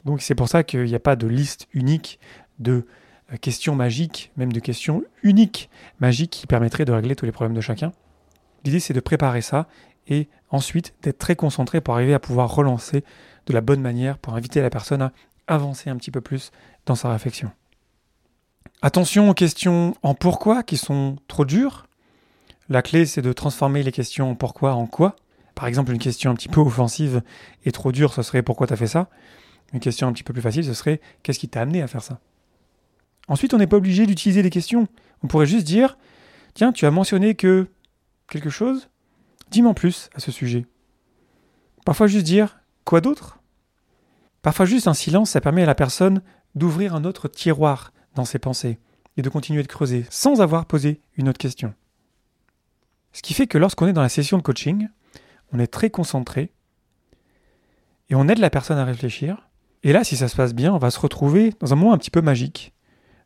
Donc 0.05 0.21
c'est 0.21 0.35
pour 0.35 0.49
ça 0.49 0.63
qu'il 0.63 0.83
n'y 0.83 0.95
a 0.95 0.99
pas 0.99 1.15
de 1.15 1.27
liste 1.27 1.67
unique 1.73 2.19
de 2.59 2.85
euh, 3.31 3.37
questions 3.37 3.75
magiques, 3.75 4.31
même 4.37 4.51
de 4.51 4.59
questions 4.59 5.03
uniques 5.23 5.69
magiques 5.99 6.31
qui 6.31 6.47
permettraient 6.47 6.85
de 6.85 6.91
régler 6.91 7.15
tous 7.15 7.25
les 7.25 7.31
problèmes 7.31 7.55
de 7.55 7.61
chacun. 7.61 7.91
L'idée 8.63 8.79
c'est 8.79 8.93
de 8.93 8.99
préparer 8.99 9.41
ça 9.41 9.67
et 10.07 10.27
ensuite 10.49 10.93
d'être 11.01 11.17
très 11.17 11.35
concentré 11.35 11.81
pour 11.81 11.95
arriver 11.95 12.13
à 12.13 12.19
pouvoir 12.19 12.53
relancer 12.53 13.03
de 13.45 13.53
la 13.53 13.61
bonne 13.61 13.81
manière 13.81 14.17
pour 14.17 14.35
inviter 14.35 14.61
la 14.61 14.69
personne 14.69 15.01
à 15.01 15.11
avancer 15.47 15.89
un 15.89 15.97
petit 15.97 16.11
peu 16.11 16.21
plus 16.21 16.51
dans 16.85 16.95
sa 16.95 17.11
réflexion. 17.11 17.51
Attention 18.81 19.29
aux 19.29 19.33
questions 19.33 19.95
en 20.03 20.13
pourquoi 20.13 20.63
qui 20.63 20.77
sont 20.77 21.17
trop 21.27 21.45
dures. 21.45 21.87
La 22.69 22.81
clé 22.81 23.05
c'est 23.05 23.21
de 23.21 23.33
transformer 23.33 23.83
les 23.83 23.91
questions 23.91 24.31
en 24.31 24.35
pourquoi 24.35 24.73
en 24.73 24.87
quoi. 24.87 25.15
Par 25.55 25.67
exemple, 25.67 25.91
une 25.91 25.99
question 25.99 26.31
un 26.31 26.35
petit 26.35 26.49
peu 26.49 26.61
offensive 26.61 27.21
et 27.65 27.71
trop 27.71 27.91
dure, 27.91 28.13
ce 28.13 28.21
serait 28.21 28.41
pourquoi 28.41 28.67
tu 28.67 28.73
as 28.73 28.77
fait 28.77 28.87
ça? 28.87 29.09
Une 29.73 29.79
question 29.79 30.07
un 30.07 30.13
petit 30.13 30.23
peu 30.23 30.33
plus 30.33 30.41
facile, 30.41 30.65
ce 30.65 30.73
serait 30.73 31.01
qu'est-ce 31.21 31.39
qui 31.39 31.49
t'a 31.49 31.61
amené 31.61 31.81
à 31.81 31.87
faire 31.87 32.03
ça? 32.03 32.19
Ensuite, 33.27 33.53
on 33.53 33.57
n'est 33.57 33.67
pas 33.67 33.77
obligé 33.77 34.05
d'utiliser 34.05 34.43
des 34.43 34.49
questions. 34.49 34.87
On 35.23 35.27
pourrait 35.27 35.45
juste 35.45 35.65
dire 35.65 35.97
tiens, 36.53 36.71
tu 36.71 36.85
as 36.85 36.91
mentionné 36.91 37.35
que 37.35 37.67
quelque 38.27 38.49
chose 38.49 38.89
Dis-moi 39.51 39.75
plus 39.75 40.09
à 40.15 40.19
ce 40.19 40.31
sujet. 40.31 40.65
Parfois 41.85 42.07
juste 42.07 42.25
dire 42.25 42.59
quoi 42.85 43.01
d'autre? 43.01 43.39
Parfois 44.41 44.65
juste 44.65 44.87
un 44.87 44.95
silence, 44.95 45.29
ça 45.31 45.41
permet 45.41 45.61
à 45.61 45.67
la 45.67 45.75
personne 45.75 46.23
d'ouvrir 46.55 46.95
un 46.95 47.05
autre 47.05 47.27
tiroir 47.27 47.93
dans 48.15 48.25
ses 48.25 48.39
pensées 48.39 48.79
et 49.15 49.21
de 49.21 49.29
continuer 49.29 49.61
de 49.61 49.67
creuser 49.67 50.05
sans 50.09 50.41
avoir 50.41 50.65
posé 50.65 51.01
une 51.17 51.29
autre 51.29 51.37
question. 51.37 51.73
Ce 53.11 53.21
qui 53.21 53.35
fait 53.35 53.45
que 53.45 53.59
lorsqu'on 53.59 53.85
est 53.85 53.93
dans 53.93 54.01
la 54.01 54.09
session 54.09 54.37
de 54.37 54.41
coaching, 54.41 54.87
on 55.53 55.59
est 55.59 55.67
très 55.67 55.89
concentré 55.89 56.51
et 58.09 58.15
on 58.15 58.27
aide 58.27 58.39
la 58.39 58.49
personne 58.49 58.77
à 58.77 58.85
réfléchir. 58.85 59.49
Et 59.83 59.93
là, 59.93 60.03
si 60.03 60.17
ça 60.17 60.27
se 60.27 60.35
passe 60.35 60.53
bien, 60.53 60.73
on 60.73 60.77
va 60.77 60.91
se 60.91 60.99
retrouver 60.99 61.53
dans 61.59 61.73
un 61.73 61.75
moment 61.75 61.93
un 61.93 61.97
petit 61.97 62.11
peu 62.11 62.21
magique 62.21 62.73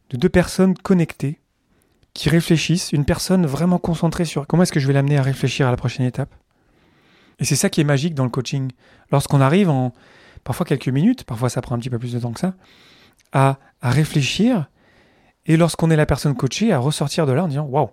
de 0.10 0.18
deux 0.18 0.30
personnes 0.30 0.76
connectées 0.76 1.42
qui 2.14 2.30
réfléchissent, 2.30 2.92
une 2.94 3.06
personne 3.06 3.46
vraiment 3.46 3.78
concentrée 3.78 4.26
sur 4.26 4.48
comment 4.48 4.64
est-ce 4.64 4.72
que 4.72 4.80
je 4.80 4.88
vais 4.88 4.94
l'amener 4.94 5.18
à 5.18 5.22
réfléchir 5.22 5.68
à 5.68 5.72
la 5.72 5.78
prochaine 5.78 6.06
étape. 6.06 6.34
Et 7.40 7.46
c'est 7.46 7.56
ça 7.56 7.70
qui 7.70 7.82
est 7.82 7.84
magique 7.84 8.16
dans 8.16 8.24
le 8.24 8.32
coaching. 8.32 8.72
Lorsqu'on 9.12 9.40
arrive 9.40 9.70
en 9.70 9.94
parfois 10.44 10.66
quelques 10.66 10.88
minutes, 10.88 11.26
parfois 11.26 11.50
ça 11.50 11.62
prend 11.62 11.76
un 11.76 11.80
petit 11.80 11.92
peu 11.92 12.00
plus 12.00 12.14
de 12.14 12.20
temps 12.20 12.32
que 12.32 12.40
ça, 12.40 12.56
à, 13.34 13.60
réfléchir, 13.84 14.68
et 15.46 15.58
lorsqu'on 15.58 15.92
est 15.92 15.96
la 15.96 16.08
personne 16.08 16.36
coachée, 16.36 16.74
à 16.74 16.80
ressortir 16.80 17.28
de 17.28 17.34
là 17.34 17.44
en 17.44 17.48
disant 17.48 17.66
Waouh, 17.66 17.92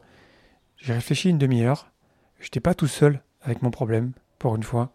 j'ai 0.79 0.95
réfléchi 0.95 1.29
une 1.29 1.38
demi-heure, 1.38 1.91
je 2.38 2.47
n'étais 2.47 2.61
pas 2.61 2.75
tout 2.75 2.87
seul 2.87 3.23
avec 3.43 3.61
mon 3.61 3.71
problème, 3.71 4.12
pour 4.45 4.57
une 4.57 4.63
fois. 4.63 4.93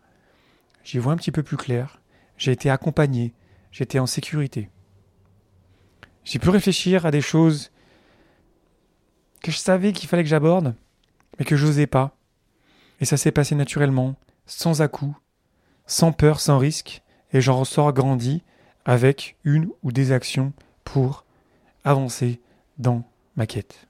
J'y 0.83 0.99
vois 0.99 1.11
un 1.11 1.17
petit 1.17 1.31
peu 1.31 1.41
plus 1.41 1.57
clair, 1.57 2.03
j'ai 2.37 2.51
été 2.51 2.69
accompagné, 2.69 3.33
j'étais 3.71 3.97
en 3.97 4.05
sécurité. 4.05 4.69
J'ai 6.23 6.37
pu 6.37 6.51
réfléchir 6.51 7.07
à 7.07 7.09
des 7.09 7.21
choses 7.21 7.71
que 9.41 9.51
je 9.51 9.57
savais 9.57 9.91
qu'il 9.91 10.07
fallait 10.07 10.21
que 10.21 10.29
j'aborde, 10.29 10.75
mais 11.39 11.45
que 11.45 11.55
j'osais 11.55 11.87
pas. 11.87 12.15
Et 12.99 13.05
ça 13.05 13.17
s'est 13.17 13.31
passé 13.31 13.55
naturellement, 13.55 14.17
sans 14.45 14.83
à-coup, 14.83 15.17
sans 15.87 16.11
peur, 16.11 16.39
sans 16.39 16.59
risque, 16.59 17.01
et 17.33 17.41
j'en 17.41 17.57
ressors 17.57 17.91
grandi 17.91 18.43
avec 18.85 19.35
une 19.43 19.71
ou 19.81 19.91
des 19.91 20.11
actions 20.11 20.53
pour 20.83 21.25
avancer 21.83 22.39
dans 22.77 23.03
ma 23.35 23.47
quête. 23.47 23.87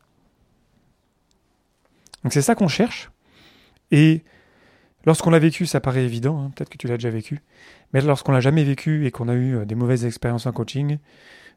Donc 2.24 2.32
c'est 2.32 2.42
ça 2.42 2.56
qu'on 2.56 2.70
cherche. 2.70 3.12
Et 3.92 4.24
lorsqu'on 5.06 5.30
l'a 5.30 5.40
vécu, 5.40 5.66
ça 5.66 5.80
paraît 5.80 6.04
évident, 6.04 6.42
hein, 6.42 6.52
peut-être 6.56 6.70
que 6.70 6.78
tu 6.78 6.88
l'as 6.88 6.98
déjà 6.98 7.10
vécu, 7.10 7.42
mais 7.94 8.02
lorsqu'on 8.02 8.32
l'a 8.32 8.42
jamais 8.42 8.64
vécu 8.64 9.06
et 9.06 9.12
qu'on 9.12 9.30
a 9.30 9.34
eu 9.34 9.58
euh, 9.58 9.66
des 9.66 9.76
mauvaises 9.76 10.06
expériences 10.06 10.46
en 10.46 10.52
coaching, 10.52 10.98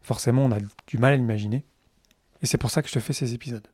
forcément 0.02 0.44
on 0.44 0.52
a 0.52 0.58
du 0.86 0.98
mal 0.98 1.14
à 1.14 1.16
l'imaginer. 1.16 1.64
Et 2.42 2.46
c'est 2.46 2.58
pour 2.58 2.70
ça 2.70 2.82
que 2.82 2.88
je 2.88 2.94
te 2.94 3.00
fais 3.00 3.12
ces 3.12 3.34
épisodes. 3.34 3.66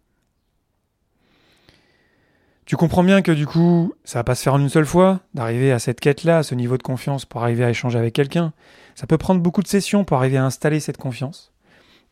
Tu 2.68 2.76
comprends 2.76 3.02
bien 3.02 3.22
que 3.22 3.32
du 3.32 3.46
coup, 3.46 3.94
ça 4.04 4.18
va 4.18 4.24
pas 4.24 4.34
se 4.34 4.42
faire 4.42 4.52
en 4.52 4.60
une 4.60 4.68
seule 4.68 4.84
fois, 4.84 5.20
d'arriver 5.32 5.72
à 5.72 5.78
cette 5.78 6.00
quête-là, 6.00 6.38
à 6.38 6.42
ce 6.42 6.54
niveau 6.54 6.76
de 6.76 6.82
confiance 6.82 7.24
pour 7.24 7.42
arriver 7.42 7.64
à 7.64 7.70
échanger 7.70 7.98
avec 7.98 8.12
quelqu'un. 8.12 8.52
Ça 8.94 9.06
peut 9.06 9.16
prendre 9.16 9.40
beaucoup 9.40 9.62
de 9.62 9.68
sessions 9.68 10.04
pour 10.04 10.18
arriver 10.18 10.36
à 10.36 10.44
installer 10.44 10.78
cette 10.78 10.98
confiance. 10.98 11.50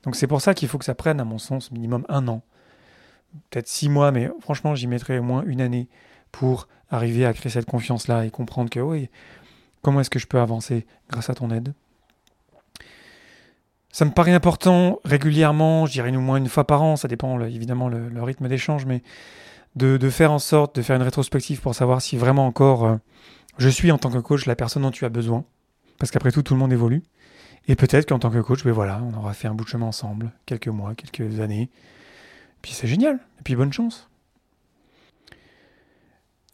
Donc 0.02 0.16
c'est 0.16 0.26
pour 0.26 0.40
ça 0.40 0.54
qu'il 0.54 0.68
faut 0.68 0.78
que 0.78 0.86
ça 0.86 0.94
prenne, 0.94 1.20
à 1.20 1.26
mon 1.26 1.36
sens, 1.36 1.70
minimum 1.72 2.06
un 2.08 2.26
an. 2.26 2.42
Peut-être 3.50 3.68
six 3.68 3.90
mois, 3.90 4.12
mais 4.12 4.30
franchement, 4.40 4.74
j'y 4.74 4.86
mettrai 4.86 5.18
au 5.18 5.22
moins 5.22 5.44
une 5.44 5.60
année 5.60 5.88
pour 6.32 6.68
arriver 6.90 7.26
à 7.26 7.32
créer 7.32 7.50
cette 7.50 7.66
confiance-là 7.66 8.24
et 8.24 8.30
comprendre 8.30 8.70
que 8.70 8.80
oui, 8.80 9.08
comment 9.82 10.00
est-ce 10.00 10.10
que 10.10 10.18
je 10.18 10.26
peux 10.26 10.40
avancer 10.40 10.86
grâce 11.10 11.30
à 11.30 11.34
ton 11.34 11.50
aide? 11.50 11.74
Ça 13.90 14.04
me 14.04 14.10
paraît 14.10 14.32
important 14.32 15.00
régulièrement, 15.04 15.86
je 15.86 15.92
dirais 15.92 16.14
au 16.14 16.20
moins 16.20 16.36
une 16.36 16.48
fois 16.48 16.66
par 16.66 16.82
an, 16.82 16.96
ça 16.96 17.08
dépend 17.08 17.40
évidemment 17.40 17.88
le, 17.88 18.22
rythme 18.22 18.46
d'échange, 18.46 18.84
mais 18.84 19.02
de, 19.74 20.10
faire 20.10 20.32
en 20.32 20.38
sorte 20.38 20.76
de 20.76 20.82
faire 20.82 20.96
une 20.96 21.02
rétrospective 21.02 21.60
pour 21.60 21.74
savoir 21.74 22.02
si 22.02 22.16
vraiment 22.16 22.46
encore 22.46 22.84
euh, 22.84 22.96
je 23.58 23.68
suis 23.68 23.90
en 23.90 23.98
tant 23.98 24.10
que 24.10 24.18
coach 24.18 24.46
la 24.46 24.54
personne 24.54 24.82
dont 24.82 24.90
tu 24.90 25.04
as 25.04 25.08
besoin. 25.08 25.44
Parce 25.98 26.10
qu'après 26.10 26.30
tout, 26.30 26.42
tout 26.42 26.52
le 26.52 26.60
monde 26.60 26.72
évolue. 26.72 27.02
Et 27.68 27.74
peut-être 27.74 28.06
qu'en 28.06 28.18
tant 28.18 28.30
que 28.30 28.38
coach, 28.38 28.64
ben 28.64 28.72
voilà, 28.72 29.00
on 29.02 29.16
aura 29.16 29.32
fait 29.32 29.48
un 29.48 29.54
bout 29.54 29.64
de 29.64 29.68
chemin 29.68 29.86
ensemble, 29.86 30.30
quelques 30.44 30.68
mois, 30.68 30.94
quelques 30.94 31.40
années. 31.40 31.70
Puis 32.62 32.72
c'est 32.72 32.86
génial. 32.86 33.16
Et 33.40 33.42
puis 33.42 33.56
bonne 33.56 33.72
chance. 33.72 34.08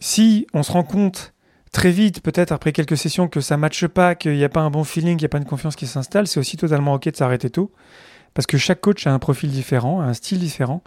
Si 0.03 0.49
on 0.53 0.65
se 0.65 0.73
rend 0.73 0.83
compte 0.83 1.33
très 1.71 1.93
vite, 1.93 2.23
peut-être 2.23 2.51
après 2.51 2.73
quelques 2.73 2.97
sessions, 2.97 3.29
que 3.29 3.41
ça 3.41 3.55
ne 3.55 3.61
matche 3.61 3.87
pas, 3.87 4.17
qu'il 4.17 4.35
n'y 4.35 4.43
a 4.43 4.49
pas 4.49 4.61
un 4.61 4.69
bon 4.69 4.83
feeling, 4.83 5.17
qu'il 5.17 5.23
n'y 5.23 5.27
a 5.27 5.29
pas 5.29 5.39
une 5.39 5.45
confiance 5.45 5.77
qui 5.77 5.87
s'installe, 5.87 6.27
c'est 6.27 6.41
aussi 6.41 6.57
totalement 6.57 6.95
ok 6.95 7.09
de 7.09 7.15
s'arrêter 7.15 7.51
tôt. 7.51 7.71
Parce 8.35 8.49
que 8.49 8.59
chaque 8.59 8.81
coach 8.81 9.07
a 9.07 9.15
un 9.15 9.21
profil 9.21 9.53
différent, 9.53 10.01
un 10.01 10.13
style 10.13 10.41
différent. 10.41 10.83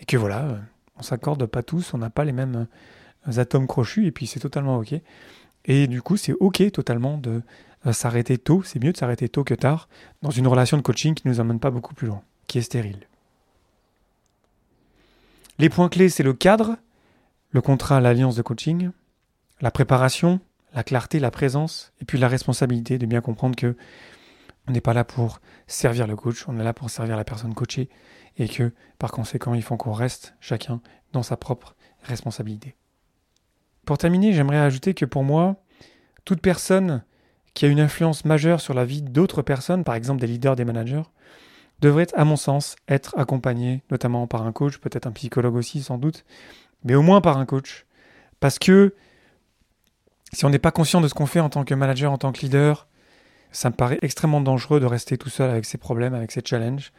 Et 0.00 0.04
que 0.04 0.18
voilà, 0.18 0.58
on 0.98 1.02
s'accorde 1.02 1.46
pas 1.46 1.62
tous, 1.62 1.94
on 1.94 1.98
n'a 1.98 2.10
pas 2.10 2.26
les 2.26 2.32
mêmes 2.32 2.68
euh, 3.26 3.40
atomes 3.40 3.66
crochus, 3.66 4.04
et 4.04 4.10
puis 4.10 4.26
c'est 4.26 4.38
totalement 4.38 4.76
OK. 4.76 4.92
Et 5.64 5.86
du 5.86 6.02
coup, 6.02 6.18
c'est 6.18 6.34
OK 6.34 6.70
totalement 6.70 7.16
de 7.16 7.40
euh, 7.86 7.94
s'arrêter 7.94 8.36
tôt, 8.36 8.62
c'est 8.62 8.84
mieux 8.84 8.92
de 8.92 8.98
s'arrêter 8.98 9.30
tôt 9.30 9.44
que 9.44 9.54
tard, 9.54 9.88
dans 10.20 10.30
une 10.30 10.46
relation 10.46 10.76
de 10.76 10.82
coaching 10.82 11.14
qui 11.14 11.26
ne 11.26 11.32
nous 11.32 11.40
amène 11.40 11.58
pas 11.58 11.70
beaucoup 11.70 11.94
plus 11.94 12.08
loin, 12.08 12.20
qui 12.46 12.58
est 12.58 12.62
stérile. 12.62 13.08
Les 15.58 15.70
points 15.70 15.88
clés, 15.88 16.10
c'est 16.10 16.22
le 16.22 16.34
cadre, 16.34 16.76
le 17.50 17.60
contrat, 17.60 18.00
l'alliance 18.00 18.36
de 18.36 18.42
coaching, 18.42 18.90
la 19.60 19.70
préparation, 19.70 20.40
la 20.74 20.84
clarté, 20.84 21.18
la 21.18 21.30
présence, 21.30 21.92
et 22.00 22.04
puis 22.04 22.18
la 22.18 22.28
responsabilité 22.28 22.98
de 22.98 23.06
bien 23.06 23.20
comprendre 23.20 23.56
que 23.56 23.76
on 24.66 24.72
n'est 24.72 24.82
pas 24.82 24.92
là 24.92 25.04
pour 25.04 25.40
servir 25.66 26.06
le 26.06 26.14
coach, 26.14 26.44
on 26.46 26.58
est 26.58 26.64
là 26.64 26.74
pour 26.74 26.90
servir 26.90 27.16
la 27.16 27.24
personne 27.24 27.54
coachée 27.54 27.88
et 28.36 28.48
que 28.48 28.72
par 28.98 29.12
conséquent 29.12 29.54
il 29.54 29.62
faut 29.62 29.76
qu'on 29.76 29.92
reste 29.92 30.34
chacun 30.40 30.80
dans 31.12 31.22
sa 31.22 31.36
propre 31.36 31.74
responsabilité. 32.02 32.76
Pour 33.86 33.96
terminer, 33.96 34.34
j'aimerais 34.34 34.58
ajouter 34.58 34.92
que 34.92 35.06
pour 35.06 35.24
moi, 35.24 35.56
toute 36.26 36.42
personne 36.42 37.02
qui 37.54 37.64
a 37.64 37.68
une 37.68 37.80
influence 37.80 38.26
majeure 38.26 38.60
sur 38.60 38.74
la 38.74 38.84
vie 38.84 39.00
d'autres 39.00 39.40
personnes, 39.40 39.84
par 39.84 39.94
exemple 39.94 40.20
des 40.20 40.26
leaders, 40.26 40.56
des 40.56 40.66
managers, 40.66 41.02
devrait, 41.80 42.06
à 42.14 42.24
mon 42.24 42.36
sens, 42.36 42.76
être 42.88 43.16
accompagnée, 43.18 43.82
notamment 43.90 44.26
par 44.26 44.46
un 44.46 44.52
coach, 44.52 44.78
peut-être 44.78 45.06
un 45.06 45.12
psychologue 45.12 45.54
aussi 45.54 45.82
sans 45.82 45.98
doute, 45.98 46.24
mais 46.84 46.94
au 46.94 47.02
moins 47.02 47.20
par 47.20 47.38
un 47.38 47.46
coach. 47.46 47.86
Parce 48.40 48.58
que 48.58 48.94
si 50.32 50.44
on 50.44 50.50
n'est 50.50 50.58
pas 50.58 50.70
conscient 50.70 51.00
de 51.00 51.08
ce 51.08 51.14
qu'on 51.14 51.26
fait 51.26 51.40
en 51.40 51.48
tant 51.48 51.64
que 51.64 51.74
manager, 51.74 52.12
en 52.12 52.18
tant 52.18 52.32
que 52.32 52.40
leader, 52.40 52.86
ça 53.50 53.70
me 53.70 53.74
paraît 53.74 53.98
extrêmement 54.02 54.40
dangereux 54.40 54.80
de 54.80 54.86
rester 54.86 55.16
tout 55.16 55.30
seul 55.30 55.50
avec 55.50 55.64
ses 55.64 55.78
problèmes, 55.78 56.14
avec 56.14 56.32
ses 56.32 56.42
challenges. 56.44 56.92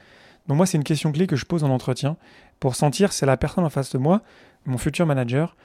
Donc 0.48 0.58
moi, 0.58 0.66
c'est 0.66 0.78
une 0.78 0.84
question 0.84 1.12
clé 1.12 1.28
que 1.28 1.36
je 1.36 1.46
pose 1.46 1.64
en 1.64 1.70
entretien 1.70 2.18
pour 2.60 2.76
sentir 2.76 3.14
si 3.14 3.26
la 3.26 3.38
personne 3.38 3.66
en 3.66 3.70
face 3.70 3.92
de 3.92 3.98
moi, 3.98 4.22
mon 4.66 4.78
futur 4.78 5.06
manager, 5.06 5.56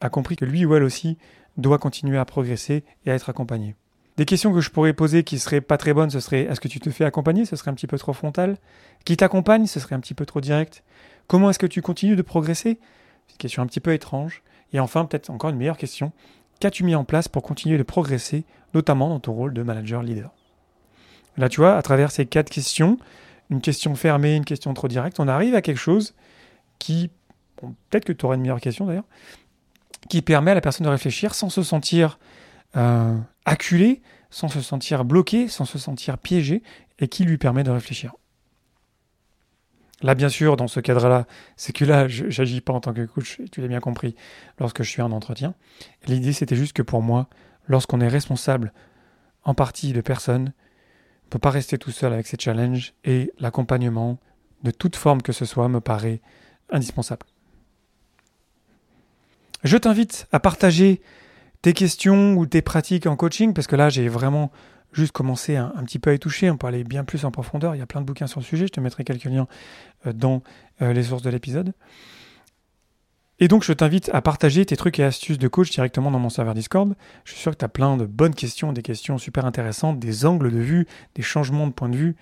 a 0.00 0.08
compris 0.08 0.36
que 0.36 0.44
lui 0.44 0.64
ou 0.64 0.74
elle 0.74 0.82
aussi 0.82 1.18
doit 1.56 1.78
continuer 1.78 2.18
à 2.18 2.24
progresser 2.24 2.84
et 3.04 3.10
à 3.10 3.14
être 3.14 3.28
accompagné. 3.28 3.76
Des 4.20 4.26
questions 4.26 4.52
que 4.52 4.60
je 4.60 4.68
pourrais 4.68 4.92
poser 4.92 5.24
qui 5.24 5.38
seraient 5.38 5.62
pas 5.62 5.78
très 5.78 5.94
bonnes, 5.94 6.10
ce 6.10 6.20
serait 6.20 6.40
est-ce 6.40 6.60
que 6.60 6.68
tu 6.68 6.78
te 6.78 6.90
fais 6.90 7.06
accompagner? 7.06 7.46
Ce 7.46 7.56
serait 7.56 7.70
un 7.70 7.74
petit 7.74 7.86
peu 7.86 7.96
trop 7.96 8.12
frontal. 8.12 8.58
Qui 9.06 9.16
t'accompagne? 9.16 9.64
Ce 9.64 9.80
serait 9.80 9.94
un 9.94 10.00
petit 10.00 10.12
peu 10.12 10.26
trop 10.26 10.42
direct. 10.42 10.84
Comment 11.26 11.48
est-ce 11.48 11.58
que 11.58 11.64
tu 11.64 11.80
continues 11.80 12.16
de 12.16 12.20
progresser? 12.20 12.78
C'est 13.26 13.32
une 13.32 13.38
question 13.38 13.62
un 13.62 13.66
petit 13.66 13.80
peu 13.80 13.94
étrange. 13.94 14.42
Et 14.74 14.78
enfin, 14.78 15.06
peut-être 15.06 15.30
encore 15.30 15.48
une 15.48 15.56
meilleure 15.56 15.78
question. 15.78 16.12
Qu'as-tu 16.60 16.84
mis 16.84 16.94
en 16.94 17.04
place 17.04 17.28
pour 17.28 17.42
continuer 17.42 17.78
de 17.78 17.82
progresser, 17.82 18.44
notamment 18.74 19.08
dans 19.08 19.20
ton 19.20 19.32
rôle 19.32 19.54
de 19.54 19.62
manager 19.62 20.02
leader? 20.02 20.34
Là, 21.38 21.48
tu 21.48 21.62
vois, 21.62 21.78
à 21.78 21.80
travers 21.80 22.10
ces 22.10 22.26
quatre 22.26 22.50
questions, 22.50 22.98
une 23.48 23.62
question 23.62 23.94
fermée, 23.94 24.36
une 24.36 24.44
question 24.44 24.74
trop 24.74 24.88
directe, 24.88 25.18
on 25.18 25.28
arrive 25.28 25.54
à 25.54 25.62
quelque 25.62 25.80
chose 25.80 26.14
qui, 26.78 27.10
peut-être 27.56 28.04
que 28.04 28.12
tu 28.12 28.26
auras 28.26 28.34
une 28.34 28.42
meilleure 28.42 28.60
question 28.60 28.84
d'ailleurs, 28.84 29.08
qui 30.10 30.20
permet 30.20 30.50
à 30.50 30.54
la 30.54 30.60
personne 30.60 30.84
de 30.84 30.90
réfléchir 30.90 31.34
sans 31.34 31.48
se 31.48 31.62
sentir 31.62 32.18
euh, 32.76 33.16
acculé, 33.44 34.02
sans 34.30 34.48
se 34.48 34.60
sentir 34.60 35.04
bloqué, 35.04 35.48
sans 35.48 35.64
se 35.64 35.78
sentir 35.78 36.18
piégé, 36.18 36.62
et 36.98 37.08
qui 37.08 37.24
lui 37.24 37.38
permet 37.38 37.64
de 37.64 37.70
réfléchir. 37.70 38.14
Là, 40.02 40.14
bien 40.14 40.28
sûr, 40.30 40.56
dans 40.56 40.68
ce 40.68 40.80
cadre-là, 40.80 41.26
c'est 41.56 41.72
que 41.72 41.84
là, 41.84 42.08
je 42.08 42.24
n'agis 42.24 42.60
pas 42.60 42.72
en 42.72 42.80
tant 42.80 42.94
que 42.94 43.04
coach, 43.04 43.40
tu 43.52 43.60
l'as 43.60 43.68
bien 43.68 43.80
compris, 43.80 44.14
lorsque 44.58 44.82
je 44.82 44.88
suis 44.88 45.02
en 45.02 45.12
entretien. 45.12 45.54
L'idée, 46.06 46.32
c'était 46.32 46.56
juste 46.56 46.72
que 46.72 46.82
pour 46.82 47.02
moi, 47.02 47.28
lorsqu'on 47.68 48.00
est 48.00 48.08
responsable 48.08 48.72
en 49.44 49.54
partie 49.54 49.92
de 49.92 50.00
personnes, 50.00 50.52
on 50.52 51.26
ne 51.26 51.30
peut 51.30 51.38
pas 51.38 51.50
rester 51.50 51.76
tout 51.76 51.90
seul 51.90 52.12
avec 52.12 52.26
ces 52.26 52.36
challenges 52.38 52.94
et 53.04 53.32
l'accompagnement, 53.38 54.18
de 54.62 54.70
toute 54.70 54.96
forme 54.96 55.22
que 55.22 55.32
ce 55.32 55.44
soit, 55.44 55.68
me 55.68 55.80
paraît 55.80 56.20
indispensable. 56.70 57.26
Je 59.62 59.76
t'invite 59.76 60.26
à 60.32 60.40
partager 60.40 61.02
tes 61.62 61.72
questions 61.72 62.34
ou 62.34 62.46
tes 62.46 62.62
pratiques 62.62 63.06
en 63.06 63.16
coaching, 63.16 63.52
parce 63.52 63.66
que 63.66 63.76
là, 63.76 63.88
j'ai 63.88 64.08
vraiment 64.08 64.50
juste 64.92 65.12
commencé 65.12 65.56
un, 65.56 65.70
petit 65.84 65.98
peu 65.98 66.10
à 66.10 66.14
y 66.14 66.18
toucher. 66.18 66.50
On 66.50 66.56
peut 66.56 66.70
bien 66.82 67.04
plus 67.04 67.24
en 67.24 67.30
profondeur. 67.30 67.74
Il 67.74 67.78
y 67.78 67.82
a 67.82 67.86
plein 67.86 68.00
de 68.00 68.06
bouquins 68.06 68.26
sur 68.26 68.40
le 68.40 68.44
sujet. 68.44 68.66
Je 68.66 68.72
te 68.72 68.80
mettrai 68.80 69.04
quelques 69.04 69.24
liens 69.24 69.46
euh, 70.06 70.12
dans 70.12 70.42
euh, 70.82 70.92
les 70.92 71.04
sources 71.04 71.22
de 71.22 71.30
l'épisode. 71.30 71.72
Et 73.38 73.48
donc, 73.48 73.64
je 73.64 73.72
t'invite 73.72 74.10
à 74.12 74.20
partager 74.20 74.66
tes 74.66 74.76
trucs 74.76 74.98
et 74.98 75.04
astuces 75.04 75.38
de 75.38 75.48
coach 75.48 75.70
directement 75.70 76.10
dans 76.10 76.18
mon 76.18 76.28
serveur 76.28 76.54
Discord. 76.54 76.94
Je 77.24 77.32
suis 77.32 77.40
sûr 77.40 77.52
que 77.52 77.56
tu 77.56 77.64
as 77.64 77.68
plein 77.68 77.96
de 77.96 78.04
bonnes 78.04 78.34
questions, 78.34 78.72
des 78.72 78.82
questions 78.82 79.16
super 79.16 79.46
intéressantes, 79.46 79.98
des 79.98 80.26
angles 80.26 80.50
de 80.50 80.58
vue, 80.58 80.86
des 81.14 81.22
changements 81.22 81.66
de 81.66 81.72
point 81.72 81.88
de 81.88 81.96
vue 81.96 82.16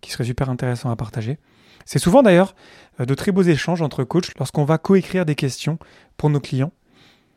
qui 0.00 0.10
seraient 0.12 0.24
super 0.24 0.50
intéressants 0.50 0.90
à 0.90 0.96
partager. 0.96 1.38
C'est 1.84 1.98
souvent 1.98 2.22
d'ailleurs 2.22 2.54
euh, 3.00 3.06
de 3.06 3.14
très 3.14 3.32
beaux 3.32 3.42
échanges 3.42 3.82
entre 3.82 4.04
coachs 4.04 4.36
lorsqu'on 4.38 4.64
va 4.64 4.78
coécrire 4.78 5.24
des 5.24 5.34
questions 5.34 5.78
pour 6.16 6.30
nos 6.30 6.40
clients. 6.40 6.72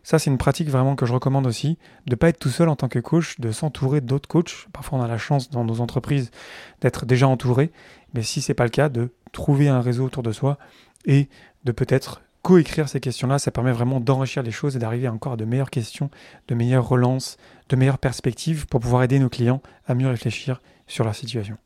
Ça, 0.05 0.19
c'est 0.19 0.29
une 0.29 0.37
pratique 0.37 0.69
vraiment 0.69 0.95
que 0.95 1.07
je 1.07 1.13
recommande 1.13 1.47
aussi, 1.47 1.79
de 2.05 2.11
ne 2.11 2.15
pas 2.15 2.29
être 2.29 2.37
tout 2.37 2.49
seul 2.49 2.69
en 2.69 2.75
tant 2.75 2.87
que 2.87 2.99
coach, 2.99 3.39
de 3.39 3.51
s'entourer 3.51 4.01
d'autres 4.01 4.29
coachs. 4.29 4.67
Parfois, 4.71 4.99
on 4.99 5.01
a 5.01 5.07
la 5.07 5.17
chance 5.17 5.49
dans 5.49 5.65
nos 5.65 5.81
entreprises 5.81 6.29
d'être 6.81 7.07
déjà 7.07 7.27
entouré, 7.27 7.71
mais 8.13 8.21
si 8.21 8.39
ce 8.39 8.51
n'est 8.51 8.55
pas 8.55 8.65
le 8.65 8.69
cas, 8.69 8.87
de 8.87 9.09
trouver 9.31 9.67
un 9.67 9.81
réseau 9.81 10.05
autour 10.05 10.21
de 10.21 10.31
soi 10.31 10.59
et 11.05 11.27
de 11.63 11.71
peut-être 11.71 12.21
coécrire 12.43 12.87
ces 12.87 12.99
questions-là. 12.99 13.39
Ça 13.39 13.49
permet 13.49 13.71
vraiment 13.71 13.99
d'enrichir 13.99 14.43
les 14.43 14.51
choses 14.51 14.75
et 14.75 14.79
d'arriver 14.79 15.07
encore 15.07 15.33
à 15.33 15.37
de 15.37 15.45
meilleures 15.45 15.71
questions, 15.71 16.11
de 16.47 16.53
meilleures 16.53 16.87
relances, 16.87 17.37
de 17.69 17.75
meilleures 17.75 17.97
perspectives 17.97 18.67
pour 18.67 18.81
pouvoir 18.81 19.01
aider 19.01 19.17
nos 19.17 19.29
clients 19.29 19.63
à 19.87 19.95
mieux 19.95 20.07
réfléchir 20.07 20.61
sur 20.85 21.03
leur 21.03 21.15
situation. 21.15 21.57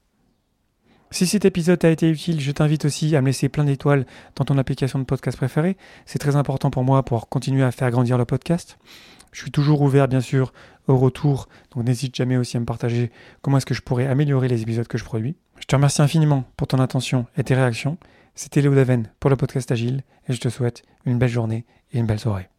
Si 1.12 1.26
cet 1.26 1.44
épisode 1.44 1.80
t'a 1.80 1.90
été 1.90 2.08
utile, 2.10 2.40
je 2.40 2.52
t'invite 2.52 2.86
aussi 2.86 3.16
à 3.16 3.22
me 3.22 3.28
laisser 3.28 3.50
plein 3.50 3.64
d'étoiles 3.64 4.06
dans 4.36 4.46
ton 4.46 4.58
application 4.60 5.00
de 5.00 5.06
podcast 5.06 5.38
préférée. 5.38 5.76
C'est 6.06 6.20
très 6.20 6.36
important 6.36 6.70
pour 6.70 6.84
moi 6.84 7.04
pour 7.04 7.30
continuer 7.30 7.64
à 7.64 7.72
faire 7.72 7.90
grandir 7.90 8.18
le 8.18 8.26
podcast. 8.26 8.78
Je 9.32 9.42
suis 9.42 9.52
toujours 9.52 9.82
ouvert, 9.82 10.08
bien 10.08 10.22
sûr, 10.22 10.54
au 10.88 10.98
retour, 10.98 11.50
donc 11.72 11.86
n'hésite 11.86 12.16
jamais 12.16 12.38
aussi 12.38 12.58
à 12.58 12.60
me 12.60 12.66
partager 12.66 13.12
comment 13.42 13.58
est-ce 13.58 13.66
que 13.66 13.74
je 13.74 13.82
pourrais 13.82 14.08
améliorer 14.08 14.48
les 14.48 14.62
épisodes 14.62 14.88
que 14.88 14.98
je 14.98 15.04
produis. 15.04 15.36
Je 15.60 15.66
te 15.66 15.76
remercie 15.76 16.02
infiniment 16.02 16.46
pour 16.58 16.68
ton 16.68 16.80
attention 16.80 17.26
et 17.38 17.44
tes 17.44 17.56
réactions. 17.56 17.98
C'était 18.36 18.62
Léo 18.62 18.74
Daven 18.74 19.10
pour 19.20 19.30
le 19.30 19.36
podcast 19.36 19.72
Agile 19.72 20.04
et 20.28 20.34
je 20.34 20.40
te 20.40 20.50
souhaite 20.50 20.84
une 21.06 21.18
belle 21.18 21.30
journée 21.30 21.66
et 21.92 22.00
une 22.00 22.06
belle 22.06 22.20
soirée. 22.20 22.48